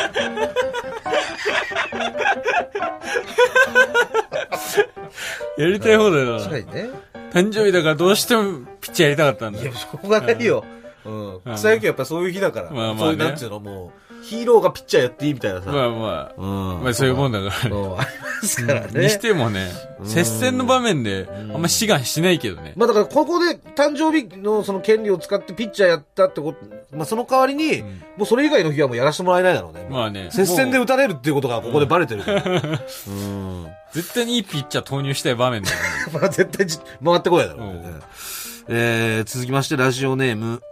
[5.61, 6.58] やりたい放題だな。
[6.58, 6.90] にね。
[7.32, 9.61] 誕生日だからどうしてもピッチやりたかったんだ。
[9.61, 10.64] しょうがないよ。
[11.04, 11.11] う
[11.50, 11.54] ん。
[11.54, 12.70] 草野球やっぱそういう日だから。
[12.70, 15.71] まあまあねそういう、なんていうの、もう、ヒーローがピッチャーやっていいみたいなさ。
[15.71, 16.47] まあまあ、う
[16.81, 16.83] ん。
[16.85, 17.71] まあそういうもんだからね。
[17.71, 18.09] そうあり
[18.43, 19.03] ますからね。
[19.03, 19.71] にしてもね、
[20.05, 22.75] 接戦の場面で、あんま志願しないけどね。
[22.77, 26.59] まあだからここで誕生日のその権利を使ってピッチャーやったってこと、
[26.97, 27.83] まあその代わりに、
[28.16, 29.87] もうそれ以外の日はもうやらせてもらえないだろうね。
[29.91, 30.31] まあね。
[30.31, 32.43] 接戦で打たれるっていうことがここでバレてるから。
[32.45, 33.66] うん。
[33.93, 35.83] 絶対にいいピッチャー投入したい場面だよね。
[36.21, 37.75] まあ絶対じ回ってこないだろうね。
[37.85, 38.03] うん
[38.73, 40.62] えー、続きましてラジオネーム、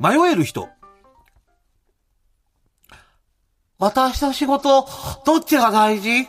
[0.00, 0.68] 迷える人。
[3.78, 4.88] 私の仕事、
[5.24, 6.26] どっちが大事、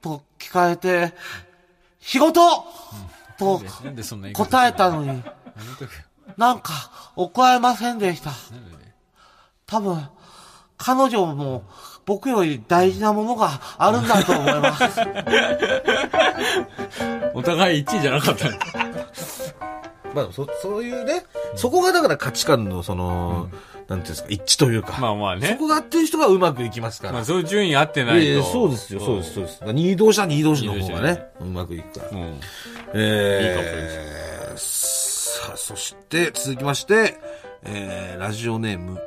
[0.00, 1.12] と聞かれて、
[2.00, 2.40] 仕事、
[3.38, 3.62] と
[4.34, 5.22] 答えたのに、
[6.36, 8.32] なんか怒られませんでした。
[9.66, 10.08] 多分、
[10.76, 11.62] 彼女も
[12.04, 14.82] 僕より大事なものがあるんだと思います。
[17.34, 18.50] お互い1位じゃなかった。
[18.50, 18.56] の
[20.14, 23.50] まあ、そ、そういうね、そこがだから価値観のその、
[23.88, 24.98] なんていうんですか、一致というか。
[25.00, 27.14] まあまあねそこが合ってる人がうまくいきますから。
[27.14, 28.22] まあそういう順位合ってないと。
[28.22, 29.60] いやいやそうですよ、そうです、そうです。
[29.64, 32.18] 二同士は二同士の方がね、うまくいくから。
[32.18, 32.40] うん。
[32.94, 37.18] えー、さあ、そして、続きまして、
[37.62, 39.00] えー、ラジオネーム、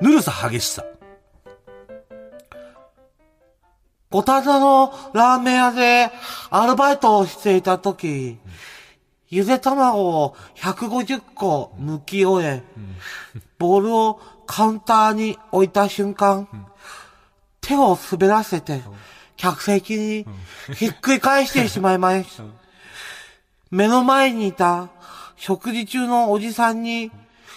[0.00, 0.84] ぬるさ激しさ。
[4.10, 6.10] 五反のラーメン屋で
[6.50, 8.38] アルバイトをしていたとき、
[9.28, 12.62] ゆで卵を150個剥き終え、
[13.58, 16.48] ボールをカウンターに置いた瞬間、
[17.60, 18.82] 手を滑らせて、
[19.36, 20.26] 客席に
[20.74, 22.44] ひっくり返してしまいました。
[23.70, 24.88] 目の前にいた
[25.36, 27.10] 食事中のおじさんに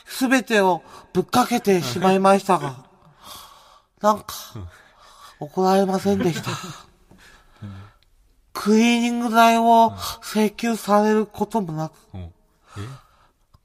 [0.06, 0.82] すべてを
[1.14, 2.84] ぶっかけてしまいましたが、
[4.02, 4.26] なんか
[5.39, 6.52] 怒られませんでした。
[8.54, 12.34] クリーニング代を請求されることもなく、うん。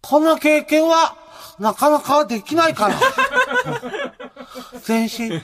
[0.00, 1.16] こんな経験は
[1.58, 2.94] なかなかできないから。
[4.82, 5.40] 全身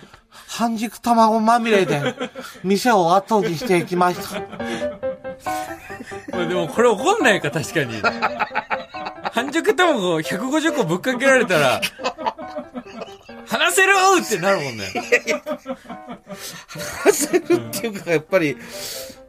[0.46, 2.14] 半熟卵まみれで
[2.64, 4.40] 店を後にしていきました。
[6.32, 8.00] まあでもこれ怒んないか、確かに。
[9.32, 11.80] 半熟卵150個ぶっかけられたら、
[13.46, 13.92] 話せる
[14.22, 14.92] ってなるもんね。
[17.06, 18.56] 焦るっていうか、やっぱり、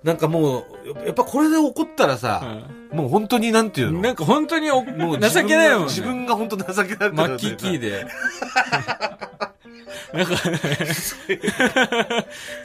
[0.03, 4.01] なんかもう、やっぱこれで怒ったらさ、もう本当になんていうの？
[4.01, 5.85] なんか本当におもう情けないもんね。
[5.85, 8.05] 自分が本当情けなくなるマッキーキーで。
[10.13, 10.41] なんか、ジ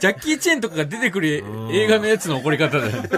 [0.07, 3.09] ャッキー・チェンとかが出てくる映画のやつの怒り方だよね。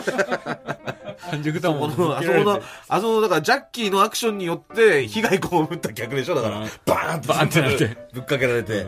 [1.29, 8.87] 半熟こ卵の、あそこの、あそこの、だから、ジャッキーのアクションによって、被害被った逆でしょだからうん、バーンって、バーンってなってぶっかけられて。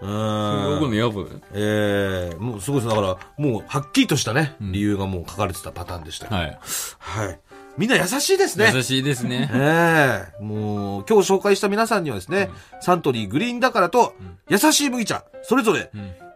[0.00, 0.76] うん。
[0.78, 1.24] 怒るのやばい。
[1.54, 2.94] ええもうすごいです。
[2.94, 6.34] だから、もう、はっきりとしたね、理由がもう書かれてたパターンでした。
[6.34, 6.58] はい。
[6.98, 7.40] はい。
[7.78, 8.70] みんな優しいですね。
[8.74, 9.50] 優しいですね。
[9.52, 12.50] ええもう、今日紹介した皆さんにはですね、
[12.80, 14.14] サントリーグリーンだからと、
[14.48, 15.90] 優しい麦茶、それぞれ、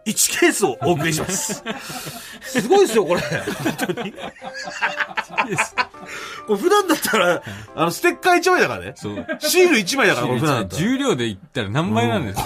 [0.05, 1.63] 1ケースをお送りします。
[2.41, 3.21] すごいですよ、これ。
[3.21, 4.13] 本当に？
[6.47, 7.43] これ普段だったら、
[7.75, 8.93] あの、ステッカー1枚だからね。
[8.95, 9.25] そう。
[9.39, 10.67] シール1枚だから、これ普段。
[10.69, 12.45] 重量で言ったら何倍なんですよ。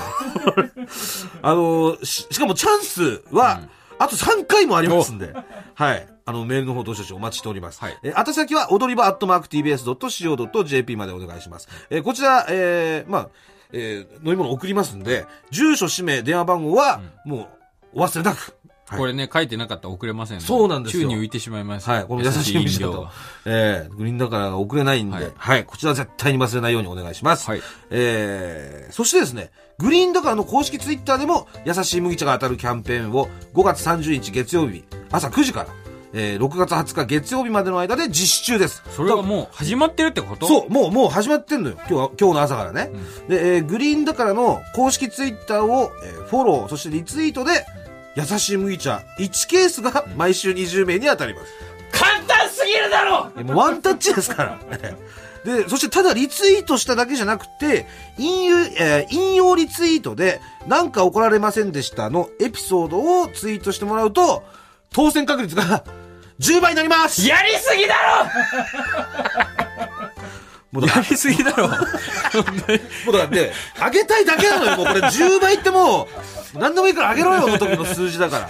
[1.44, 3.62] あのし、しかもチャンスは、
[4.00, 5.34] あと3回もありますんで。
[5.82, 6.07] はい。
[6.25, 7.82] あの、メールの方どうしどしお待ちしております。
[7.82, 11.67] はいえー、宛先は、踊り場アットマーク tbs.co.jp までお願いします。
[11.89, 13.29] えーこちら、えーまあ、
[13.73, 17.49] えー飲み物送りますんで、住所、氏名、電話番号は、も
[17.95, 18.55] う、お忘れなく。
[18.92, 21.89] はいこれね、書いてなかったら送れませんのそうなんですよ宙に浮いてしまいます。
[21.89, 23.12] はい、この優しい飲料は。。
[23.46, 27.50] えー、グリーンだからが送れないんで、ははいい、こちら絶対に忘れないようにお願いします。
[27.50, 35.68] はいえー、そしてですね、グリーンだからの公式ツイッターでも、優しい麦茶が当たるキャンペーンを5月30日月曜日、朝9時から、
[36.14, 38.84] えー、6月20日月曜日までの間で実施中です。
[38.96, 40.48] それがもう始まってるってこと？
[40.48, 41.76] そう、もう、もう始まってんのよ。
[41.80, 42.92] 今日は、今日の朝からね。
[43.30, 47.66] で、えーグリーンだからの公式ツイッターを、えーフォロー、そしてリツイートで、
[48.16, 51.47] 優しい麦茶1ケースが毎週20名に当たります。
[51.91, 54.59] 簡単すぎるだろもうワンタッチですから。
[55.45, 57.88] で、そしてただリツイートしただけじゃなくて、
[58.18, 64.43] 引用、えー引用リツイートで、なんか怒られませんでしたのエピソードをツイートしてもらうと、
[64.93, 65.84] 当選確率が
[66.39, 67.95] 10倍になりますやりすぎだ
[70.72, 71.78] もうやりすぎだろ もう
[73.11, 74.78] だからね、上げたいだけなのよ。
[74.78, 76.07] もうこれ10倍っても
[76.55, 78.49] う、何でもいいから上げろよの時の数字だから。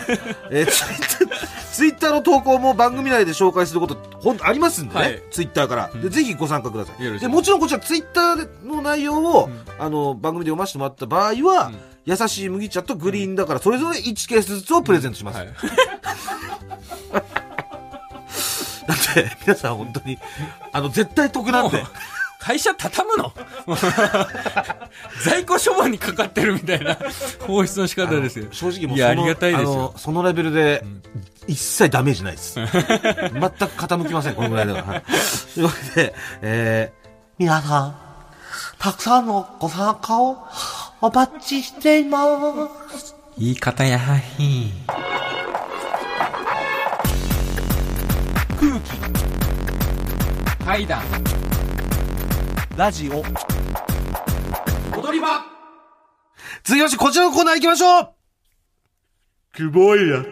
[0.52, 1.38] えーツイッター、
[1.72, 5.02] ツイッターの投稿も番組内で紹介すること、ほんとありますんでね。
[5.02, 5.90] はいツイッターから。
[5.96, 7.00] で、ぜひご参加ください。
[7.00, 9.50] で、よろしくもちろんこちらツイッターの内容を、
[9.80, 11.72] あの、番組で読ませてもらった場合は、
[12.06, 15.40] 優しい麦茶とグリーンだから、それぞれ1ケースずつをプレゼントします。
[15.40, 15.48] はい
[18.88, 20.18] だって、皆さん本当に、
[20.72, 21.84] あの、絶対得なんで。
[22.42, 23.32] 会社畳むの？
[25.24, 26.98] 在庫処分にかかってるみたいな
[27.42, 28.48] 放出の仕方ですよ。
[28.52, 29.94] 正直もういや、あそのりがたいですよ。
[29.96, 30.84] そのレベルで、
[31.46, 32.56] 一切ダメージないです。
[32.56, 34.82] 全く傾きません、このぐらいでは。
[34.82, 35.04] はい
[35.54, 37.96] というわけで、えー、皆さん、
[38.80, 40.38] たくさんのご参加を
[41.00, 42.28] お待ちしていま
[43.06, 43.16] す。
[43.38, 44.74] 言い方やはひ。
[48.60, 51.04] 空気、階段。
[52.82, 53.22] ラジオ、踊
[55.12, 55.46] り場。
[56.64, 58.10] 続きまして、こちらのコーナー行きましょう。
[59.56, 60.28] キモいやつ、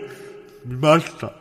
[0.66, 1.32] 見ました。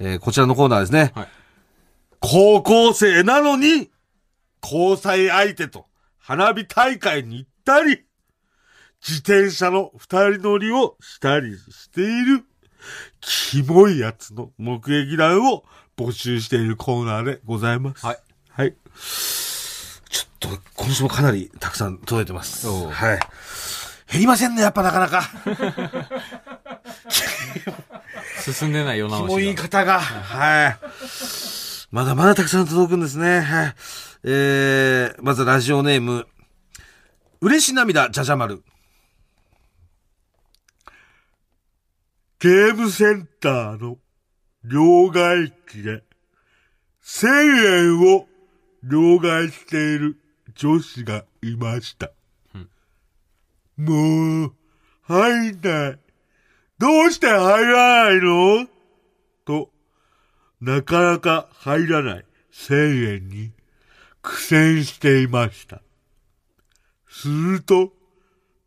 [0.00, 1.12] えーこちらのコーナーですね。
[1.14, 1.28] はい。
[2.20, 3.90] 高校生なのに、
[4.62, 5.84] 交際相手と
[6.16, 8.02] 花火大会に行ったり、
[9.06, 12.46] 自転車の二人乗りをしたりしている、
[13.20, 15.64] キモいやつの目撃談を
[15.96, 18.04] 募集しているコーナーでございます。
[18.06, 18.18] はい。
[18.50, 18.74] はい。
[20.10, 22.66] ちょっと、今週もかなりたくさん届いてます。
[22.66, 23.20] はい。
[24.10, 25.30] 減りませんね、やっぱなかなか。
[28.52, 29.28] 進んでない世直しが。
[29.28, 30.78] キモい方が、はい。
[31.90, 33.40] まだまだたくさん届くんですね。
[33.40, 33.74] はい。
[34.24, 36.26] えー、まずラジオネーム、
[37.40, 38.62] 嬉し涙、じゃじゃ丸。
[42.38, 43.98] ゲームセンターの
[44.64, 46.02] 両替機で
[47.04, 48.26] 1000円を
[48.82, 50.16] 両替している
[50.54, 52.10] 女子がいました。
[53.76, 54.54] もう、
[55.02, 55.98] 入んない。
[56.78, 58.68] どうして入らないの？
[59.44, 59.70] と、
[60.60, 63.52] なかなか入らない1000円に
[64.20, 65.80] 苦戦していました。
[67.08, 67.92] すると、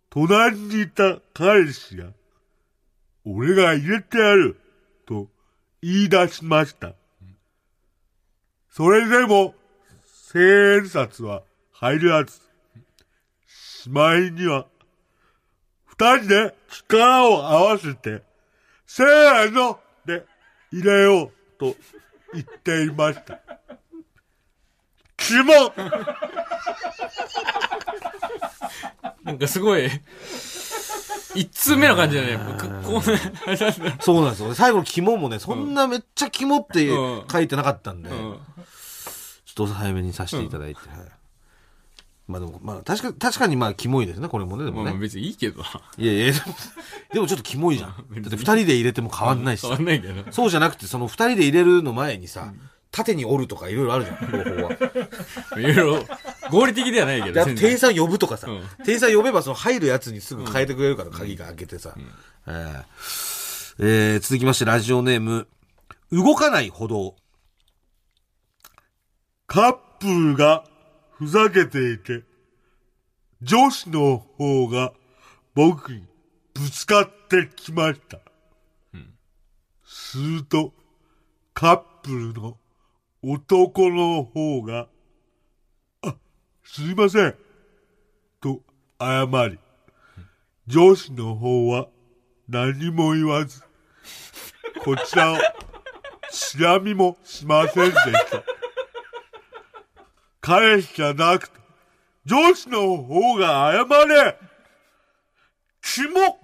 [0.09, 2.07] 隣にいた彼氏が、
[3.25, 4.64] 俺が入れてやる、と
[5.86, 6.95] 言い出しました。
[8.71, 9.53] それでも、
[10.31, 12.41] 千円札は入らず、
[13.47, 14.65] しまいには、
[15.86, 18.23] 二人で力を合わせて、
[18.88, 20.25] せーので
[20.71, 21.75] 入れようと
[22.33, 23.39] 言っていました。
[25.17, 25.71] キモ
[29.23, 29.88] なんかすごい、
[31.36, 32.38] 一通目の感じだね。
[32.38, 34.53] 僕 こうね、あれなんだそうなんですよ。
[34.53, 38.38] 最後の肝もね、そんなめっちゃ肝ってうん書いてなかったんで、うん
[39.45, 40.81] ちょっと早めにさせていただいて。
[40.89, 41.15] はい
[42.27, 44.91] まあでも、まあ確か、確かにまあキモいですね、これもね、でもね。
[44.91, 45.67] まあ別にいいけどな。
[45.97, 46.45] いやいや、でも
[47.13, 47.89] でもちょっとキモいじゃん。
[47.89, 47.95] だ
[48.27, 50.31] って二人で入れても変わんないしさ変わんないけど。
[50.31, 52.51] そうじゃなくて、その二人で入れるの前にさ、
[52.95, 55.59] 縦に折るとかいろいろあるじゃん、方法は。
[55.59, 56.05] いろいろ、
[56.49, 57.33] 合理的ではないけど。
[57.33, 61.93] であと店員さん呼ぶとかさ、うん店員さん呼べばその入るやつにすぐ変えてくれるから、鍵が開けてさ。
[62.47, 62.83] えー
[63.79, 65.49] えー続きましてラジオネーム、
[66.09, 67.17] 動かない歩道。
[69.45, 70.63] カップルが
[71.17, 72.23] ふざけていて、
[73.41, 74.93] 女子の方が
[75.53, 76.05] 僕に
[76.53, 78.19] ぶつかってきました。
[79.83, 80.73] すると、
[81.53, 82.57] カップルの
[83.28, 84.88] 男の方が、
[86.03, 86.15] あ、
[86.63, 87.36] すいません、
[88.39, 88.61] と
[88.99, 89.57] 謝り、
[90.67, 91.88] 女子の方は
[92.47, 93.63] 何も言わず、
[94.84, 95.38] こちらを
[96.30, 98.43] しらみもしませんでした。
[100.41, 101.59] 彼氏じゃなくて、
[102.26, 104.38] 上司の方が謝れ
[105.82, 106.39] キモ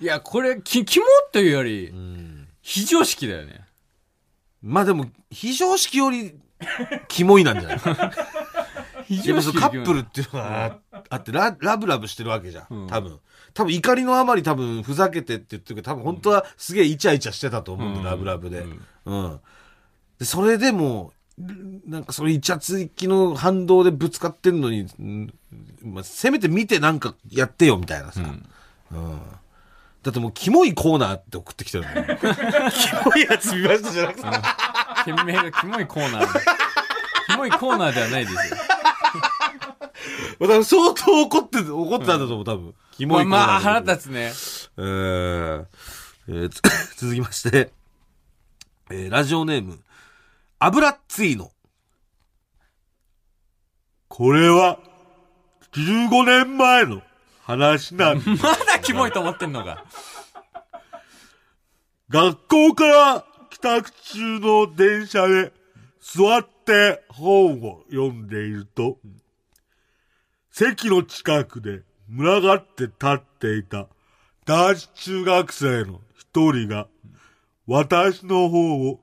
[0.00, 1.92] いや、これ、き、肝というより、
[2.62, 3.60] 非常識だよね。
[4.62, 6.34] まあでも、非常識より、
[7.08, 7.78] キモいなんじゃない？
[9.16, 10.04] 非やっぱそのカップルル。
[10.04, 10.78] っていうのがあ
[11.08, 12.88] あってラ、ラブラブしてるわけじゃうんん。
[12.88, 13.18] 多分。
[13.54, 19.22] 多分怒りのあまり多分ふざけてって言ってるけど、多分本当はすげえイチャイチャしてたと思うんうんラブラブでうん。
[19.22, 19.40] うん。
[20.18, 21.12] で、それでも、
[21.86, 25.34] なんかそれイチャつきの反動でぶつかってんのに、うん
[25.84, 28.20] まあ、せめて見てなんかやってよみたいなさ。
[28.92, 29.22] うん。
[30.02, 32.04] だってもう、キモいコーナーって送ってきてるのよ。
[32.16, 34.26] キモいやつ見ましたじゃなくて。
[35.12, 36.40] 店名がキモいコーナー。
[37.30, 38.56] キモいコーナーではないですよ。
[40.40, 42.74] 多分相当怒って、怒ってたんだと思う、多分。
[42.92, 44.32] キモまあ、いコーナーまあ、で腹立つね。
[44.78, 45.66] えー
[46.28, 46.62] えーつ
[47.00, 47.72] 続きまして、
[48.90, 49.80] えーラジオネーム、
[50.60, 51.50] 油っついの。
[54.08, 54.78] これは、
[55.72, 57.02] 15年前の
[57.42, 58.30] 話なんです。
[58.30, 59.84] ま だキモいと思ってんのか。
[62.08, 65.52] 学校から帰宅中の電車で
[66.00, 68.98] 座って本を読んでいると、
[70.50, 73.88] 席の近くで群がって立っていた
[74.46, 76.88] 男子中学生の一人が
[77.66, 79.00] 私の方を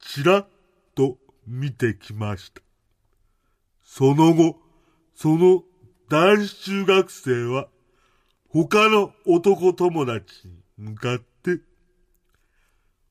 [0.00, 0.48] ちらっ
[0.94, 2.62] と見てきました。
[3.84, 4.56] その後、
[5.14, 5.62] その
[6.08, 7.68] 男子中学生は
[8.64, 11.60] 他の男友達に向かって、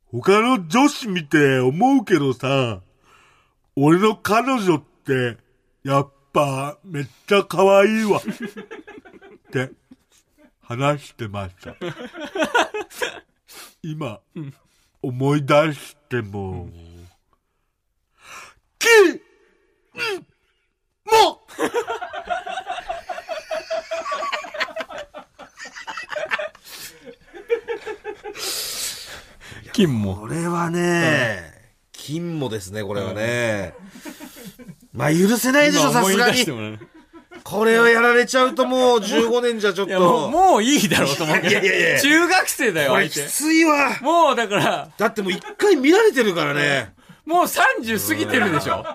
[0.07, 2.81] 他の女子見て思うけどさ、
[3.75, 5.37] 俺の彼女って、
[5.83, 8.21] やっぱめっちゃ可愛いわ。
[8.25, 9.69] って
[10.61, 11.75] 話してました。
[13.83, 14.21] 今、
[15.03, 16.71] 思い出しても、
[18.79, 19.21] き、ん、
[21.05, 21.45] も
[29.75, 30.15] 金も。
[30.15, 31.43] これはね、
[31.91, 33.73] 金もですね、これはね。
[34.93, 36.45] まあ許せないでしょ、さすがに。
[37.43, 40.29] これをやられちゃうともう15年じゃちょっと。
[40.29, 41.49] もういいだろうと思うけど。
[41.49, 43.19] いやいやいや中学生だよ、これき。
[43.19, 43.99] ついわ。
[44.01, 46.93] もうだから、だってもう一回見られてるからね。
[47.25, 48.85] もう30過ぎてるでしょ。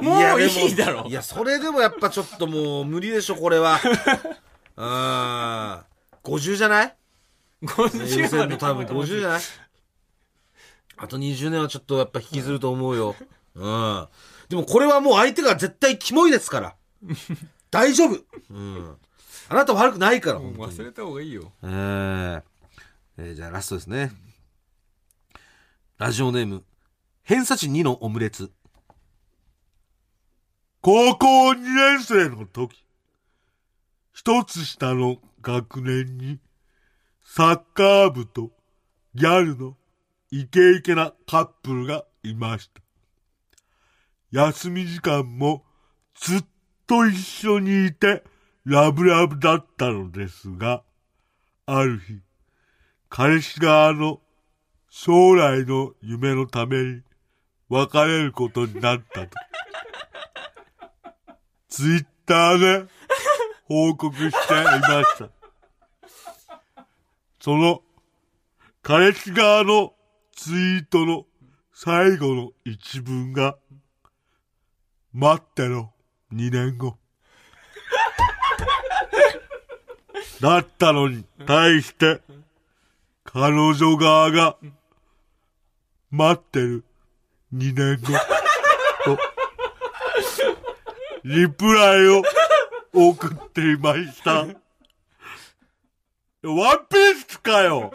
[0.00, 1.12] もういいだろい。
[1.12, 3.78] や、それでもやっぱちょっともう無理でしょ、これは。
[4.76, 6.94] あー50じゃない？
[7.62, 9.40] 予50選の多分50じゃない？
[10.96, 13.14] あと20年はちょっとやっぱ引きずると思うよ。
[13.54, 14.08] うん。
[14.48, 16.76] でもこれはもう相手が絶対キモいですから。
[17.70, 18.24] 大丈夫。
[18.50, 18.96] うん。
[19.48, 20.72] あなた悪くないから、本当に。
[20.72, 21.52] 忘れた方がいいよ。
[21.62, 22.42] えー
[23.18, 24.12] えーじゃあラストですね。
[25.98, 26.64] ラジオネーム、
[27.22, 28.50] 偏差値2のオムレツ。
[30.82, 32.84] 高校2年生の時、
[34.12, 36.38] 一つ下の学年に、
[37.24, 38.50] サッカー部と
[39.14, 39.76] ギャルの
[40.30, 42.82] イケイケなカップルがいました。
[44.32, 45.64] 休み時間も
[46.14, 46.44] ずっ
[46.86, 48.24] と一緒にいて
[48.64, 50.82] ラブラブだったのですが、
[51.66, 52.20] ある日、
[53.08, 54.20] 彼氏側の
[54.88, 57.02] 将来の夢のために
[57.68, 59.28] 別れることになったと。
[61.68, 62.90] ツイッターで
[63.64, 65.30] 報告していました。
[67.40, 67.82] その、
[68.82, 69.95] 彼氏側の
[70.36, 71.24] ツイートの
[71.72, 73.56] 最後の一文が、
[75.12, 75.92] 待ってろ、
[76.32, 76.98] 2年後。
[80.40, 82.20] だったのに対して、
[83.24, 84.56] 彼女側が、
[86.10, 86.84] 待ってる、
[87.54, 88.12] 2年後。
[89.04, 89.18] と
[91.24, 92.22] リプライを
[92.92, 94.46] 送っていました。
[96.42, 97.90] ワンピースかよ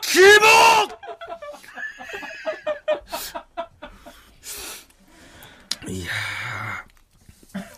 [0.00, 0.95] キモ
[5.88, 7.76] いやー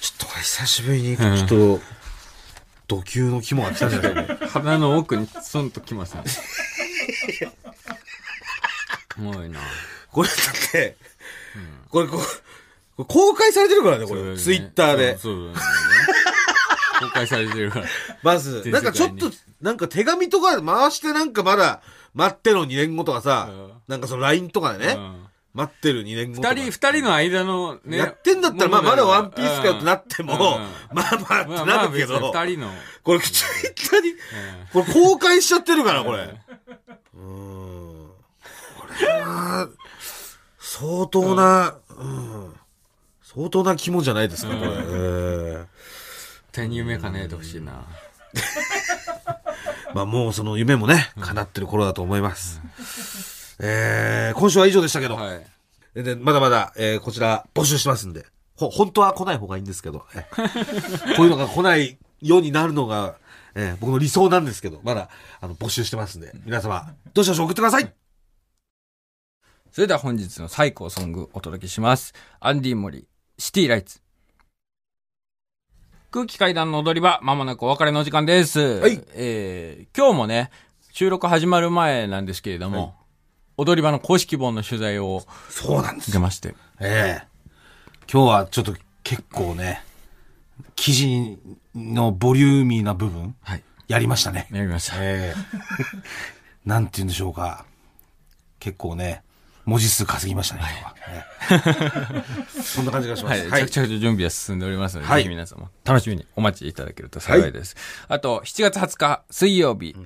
[0.00, 1.80] ちょっと久しぶりに、ちょっと、
[2.86, 4.46] 土球の肝が来たんじゃないか。
[4.48, 6.22] 鼻の奥にツンときますね。
[9.16, 9.60] もういいな。
[10.12, 10.36] これだっ
[10.70, 10.96] て、
[11.88, 12.20] これこ
[12.98, 14.36] う、公開されてるからね、これ。
[14.38, 15.18] ツイッターで。
[15.18, 15.54] そう
[17.00, 17.86] 公開されてるから。
[18.22, 21.82] まず、全なんかちょっとなんか手紙とか回してなんかまだ、
[22.14, 25.26] 待っての2年後とかさうん、なんかその LINE とかでね、うん
[25.56, 26.42] 待ってる2年後。
[26.42, 27.96] 二人、二人の間のね。
[27.96, 32.70] やってんだったら、まあまだワンピースかよってなっても、うんまあまあってなるけど、二人の。
[33.02, 34.12] これツイッターに、
[34.72, 36.18] これ公開しちゃってるから、これ。
[36.18, 38.10] うーん。
[38.78, 39.68] これは、
[40.60, 42.54] 相当な、うん。
[43.22, 44.70] 相当な肝じゃないですか、これ。
[44.70, 45.66] えー
[46.52, 47.84] 手に夢叶えてほしいな。
[49.94, 52.62] まあもうその夢もね、叶ってる頃だと思います。
[53.58, 56.02] えー、今週は以上でしたけど、はい。
[56.02, 58.26] でまだまだ、えーこちら募集してますんで、
[58.56, 60.26] ほ、本当は来ない方がいいんですけど、え
[61.16, 63.16] こういうのが来ないようになるのが、
[63.54, 65.08] えー僕の理想なんですけど、まだ、
[65.40, 67.92] あの、募集してますんで、皆様、どしどし送ってください。
[69.72, 72.14] それでは本日の最高ソングお届けします。
[72.40, 73.06] アンディ・モリ、
[73.38, 74.00] シティ・ライツ。
[76.10, 78.60] 空気階段の踊り場、まもなくお別れの時間です。
[78.60, 79.02] はい。
[79.14, 80.50] えー、今日もね、
[80.92, 82.94] 収録始まる前なんですけれども、
[83.56, 86.54] 踊り場の公式本の取材をそうなんです受けまして。
[86.80, 87.26] ええ
[88.12, 89.82] 今日はちょっと結構ね、
[90.76, 91.38] 記事
[91.74, 93.62] のボリューミーな部分、はい。
[93.88, 94.46] やりましたね。
[94.52, 94.96] やりました。
[94.98, 95.40] ええ
[96.64, 97.64] なんて言うんでしょうか。
[98.60, 99.22] 結構ね、
[99.64, 100.94] 文字数稼ぎましたね、今日は。
[101.08, 102.22] え
[102.56, 103.40] え そんな感じがしまはい。
[103.40, 103.50] す。
[103.50, 107.76] 着々と準備は進んでおりますので、はいぜひ皆様楽しみにお待ちいただけると幸いです。
[108.08, 109.96] あと、7月20日水曜日、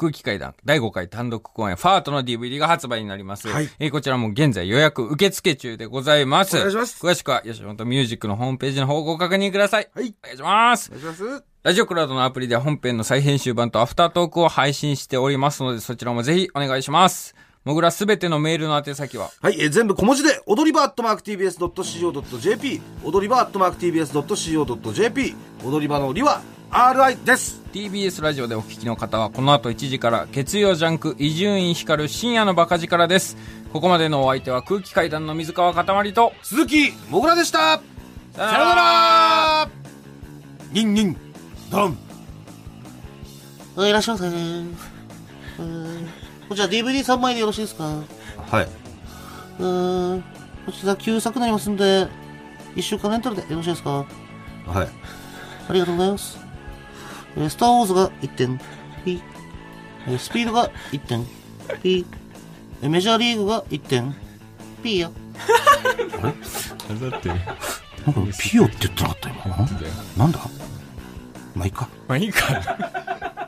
[0.00, 3.48] 空気階段第5回単独公演ファートの DVD が発売になります。
[3.48, 6.56] はいえーこちらも現在予約受付中でございます。
[6.56, 9.90] お願いします詳しくは吉本ミュージックのホームページの方をご確認ください。
[9.94, 10.98] はいお願いしますお。
[10.98, 11.44] 願いします。
[11.62, 17.34] ラジオクラウドのアプリでは本編の再編集版とアフタートークを配信しておりますので、そちらもぜひお願いします。
[17.64, 25.34] もぐらすべてのメールの宛先は、はい、えー全部小文字で、踊り場アットマーク TBS.CO.JP、踊り場アットマーク TBS.CO.JP、
[25.66, 26.40] 踊り場のりは
[26.70, 27.60] RI です。
[27.72, 33.36] TBS ラジオでお聞きの方はこの後1時から月曜ジャンク伊集院光る深夜のバカ力です
[33.72, 37.80] ここまでのお相手は空気階段の水川かたまりと鈴木もぐらでした
[38.34, 39.68] さよなら
[40.72, 41.16] ニンニン、
[41.70, 41.98] ドン
[43.76, 44.26] はい、いらっしゃいませ。
[44.28, 44.76] うん
[46.48, 47.84] こちら DVD3 枚でよろしいですか？
[47.84, 48.68] はい。
[49.60, 50.22] うーん。
[50.66, 52.08] こちら旧作になりますんで、
[52.74, 54.04] 1週間レンタルでよろしいですか？
[54.66, 54.88] はい。
[55.68, 56.39] ありがとうございます。
[57.36, 58.58] えースターウォーズが1点、
[59.04, 59.22] ピ
[60.06, 61.26] えースピードが1点、
[61.82, 62.04] ピ
[62.82, 64.14] えーメジャーリーグが1点、
[64.82, 65.10] ピーや。
[66.20, 69.56] だって、なんかピヨって言ってなかった今。
[70.16, 70.40] なんだ？
[71.54, 71.88] まあいいか。
[72.08, 73.39] まあいいか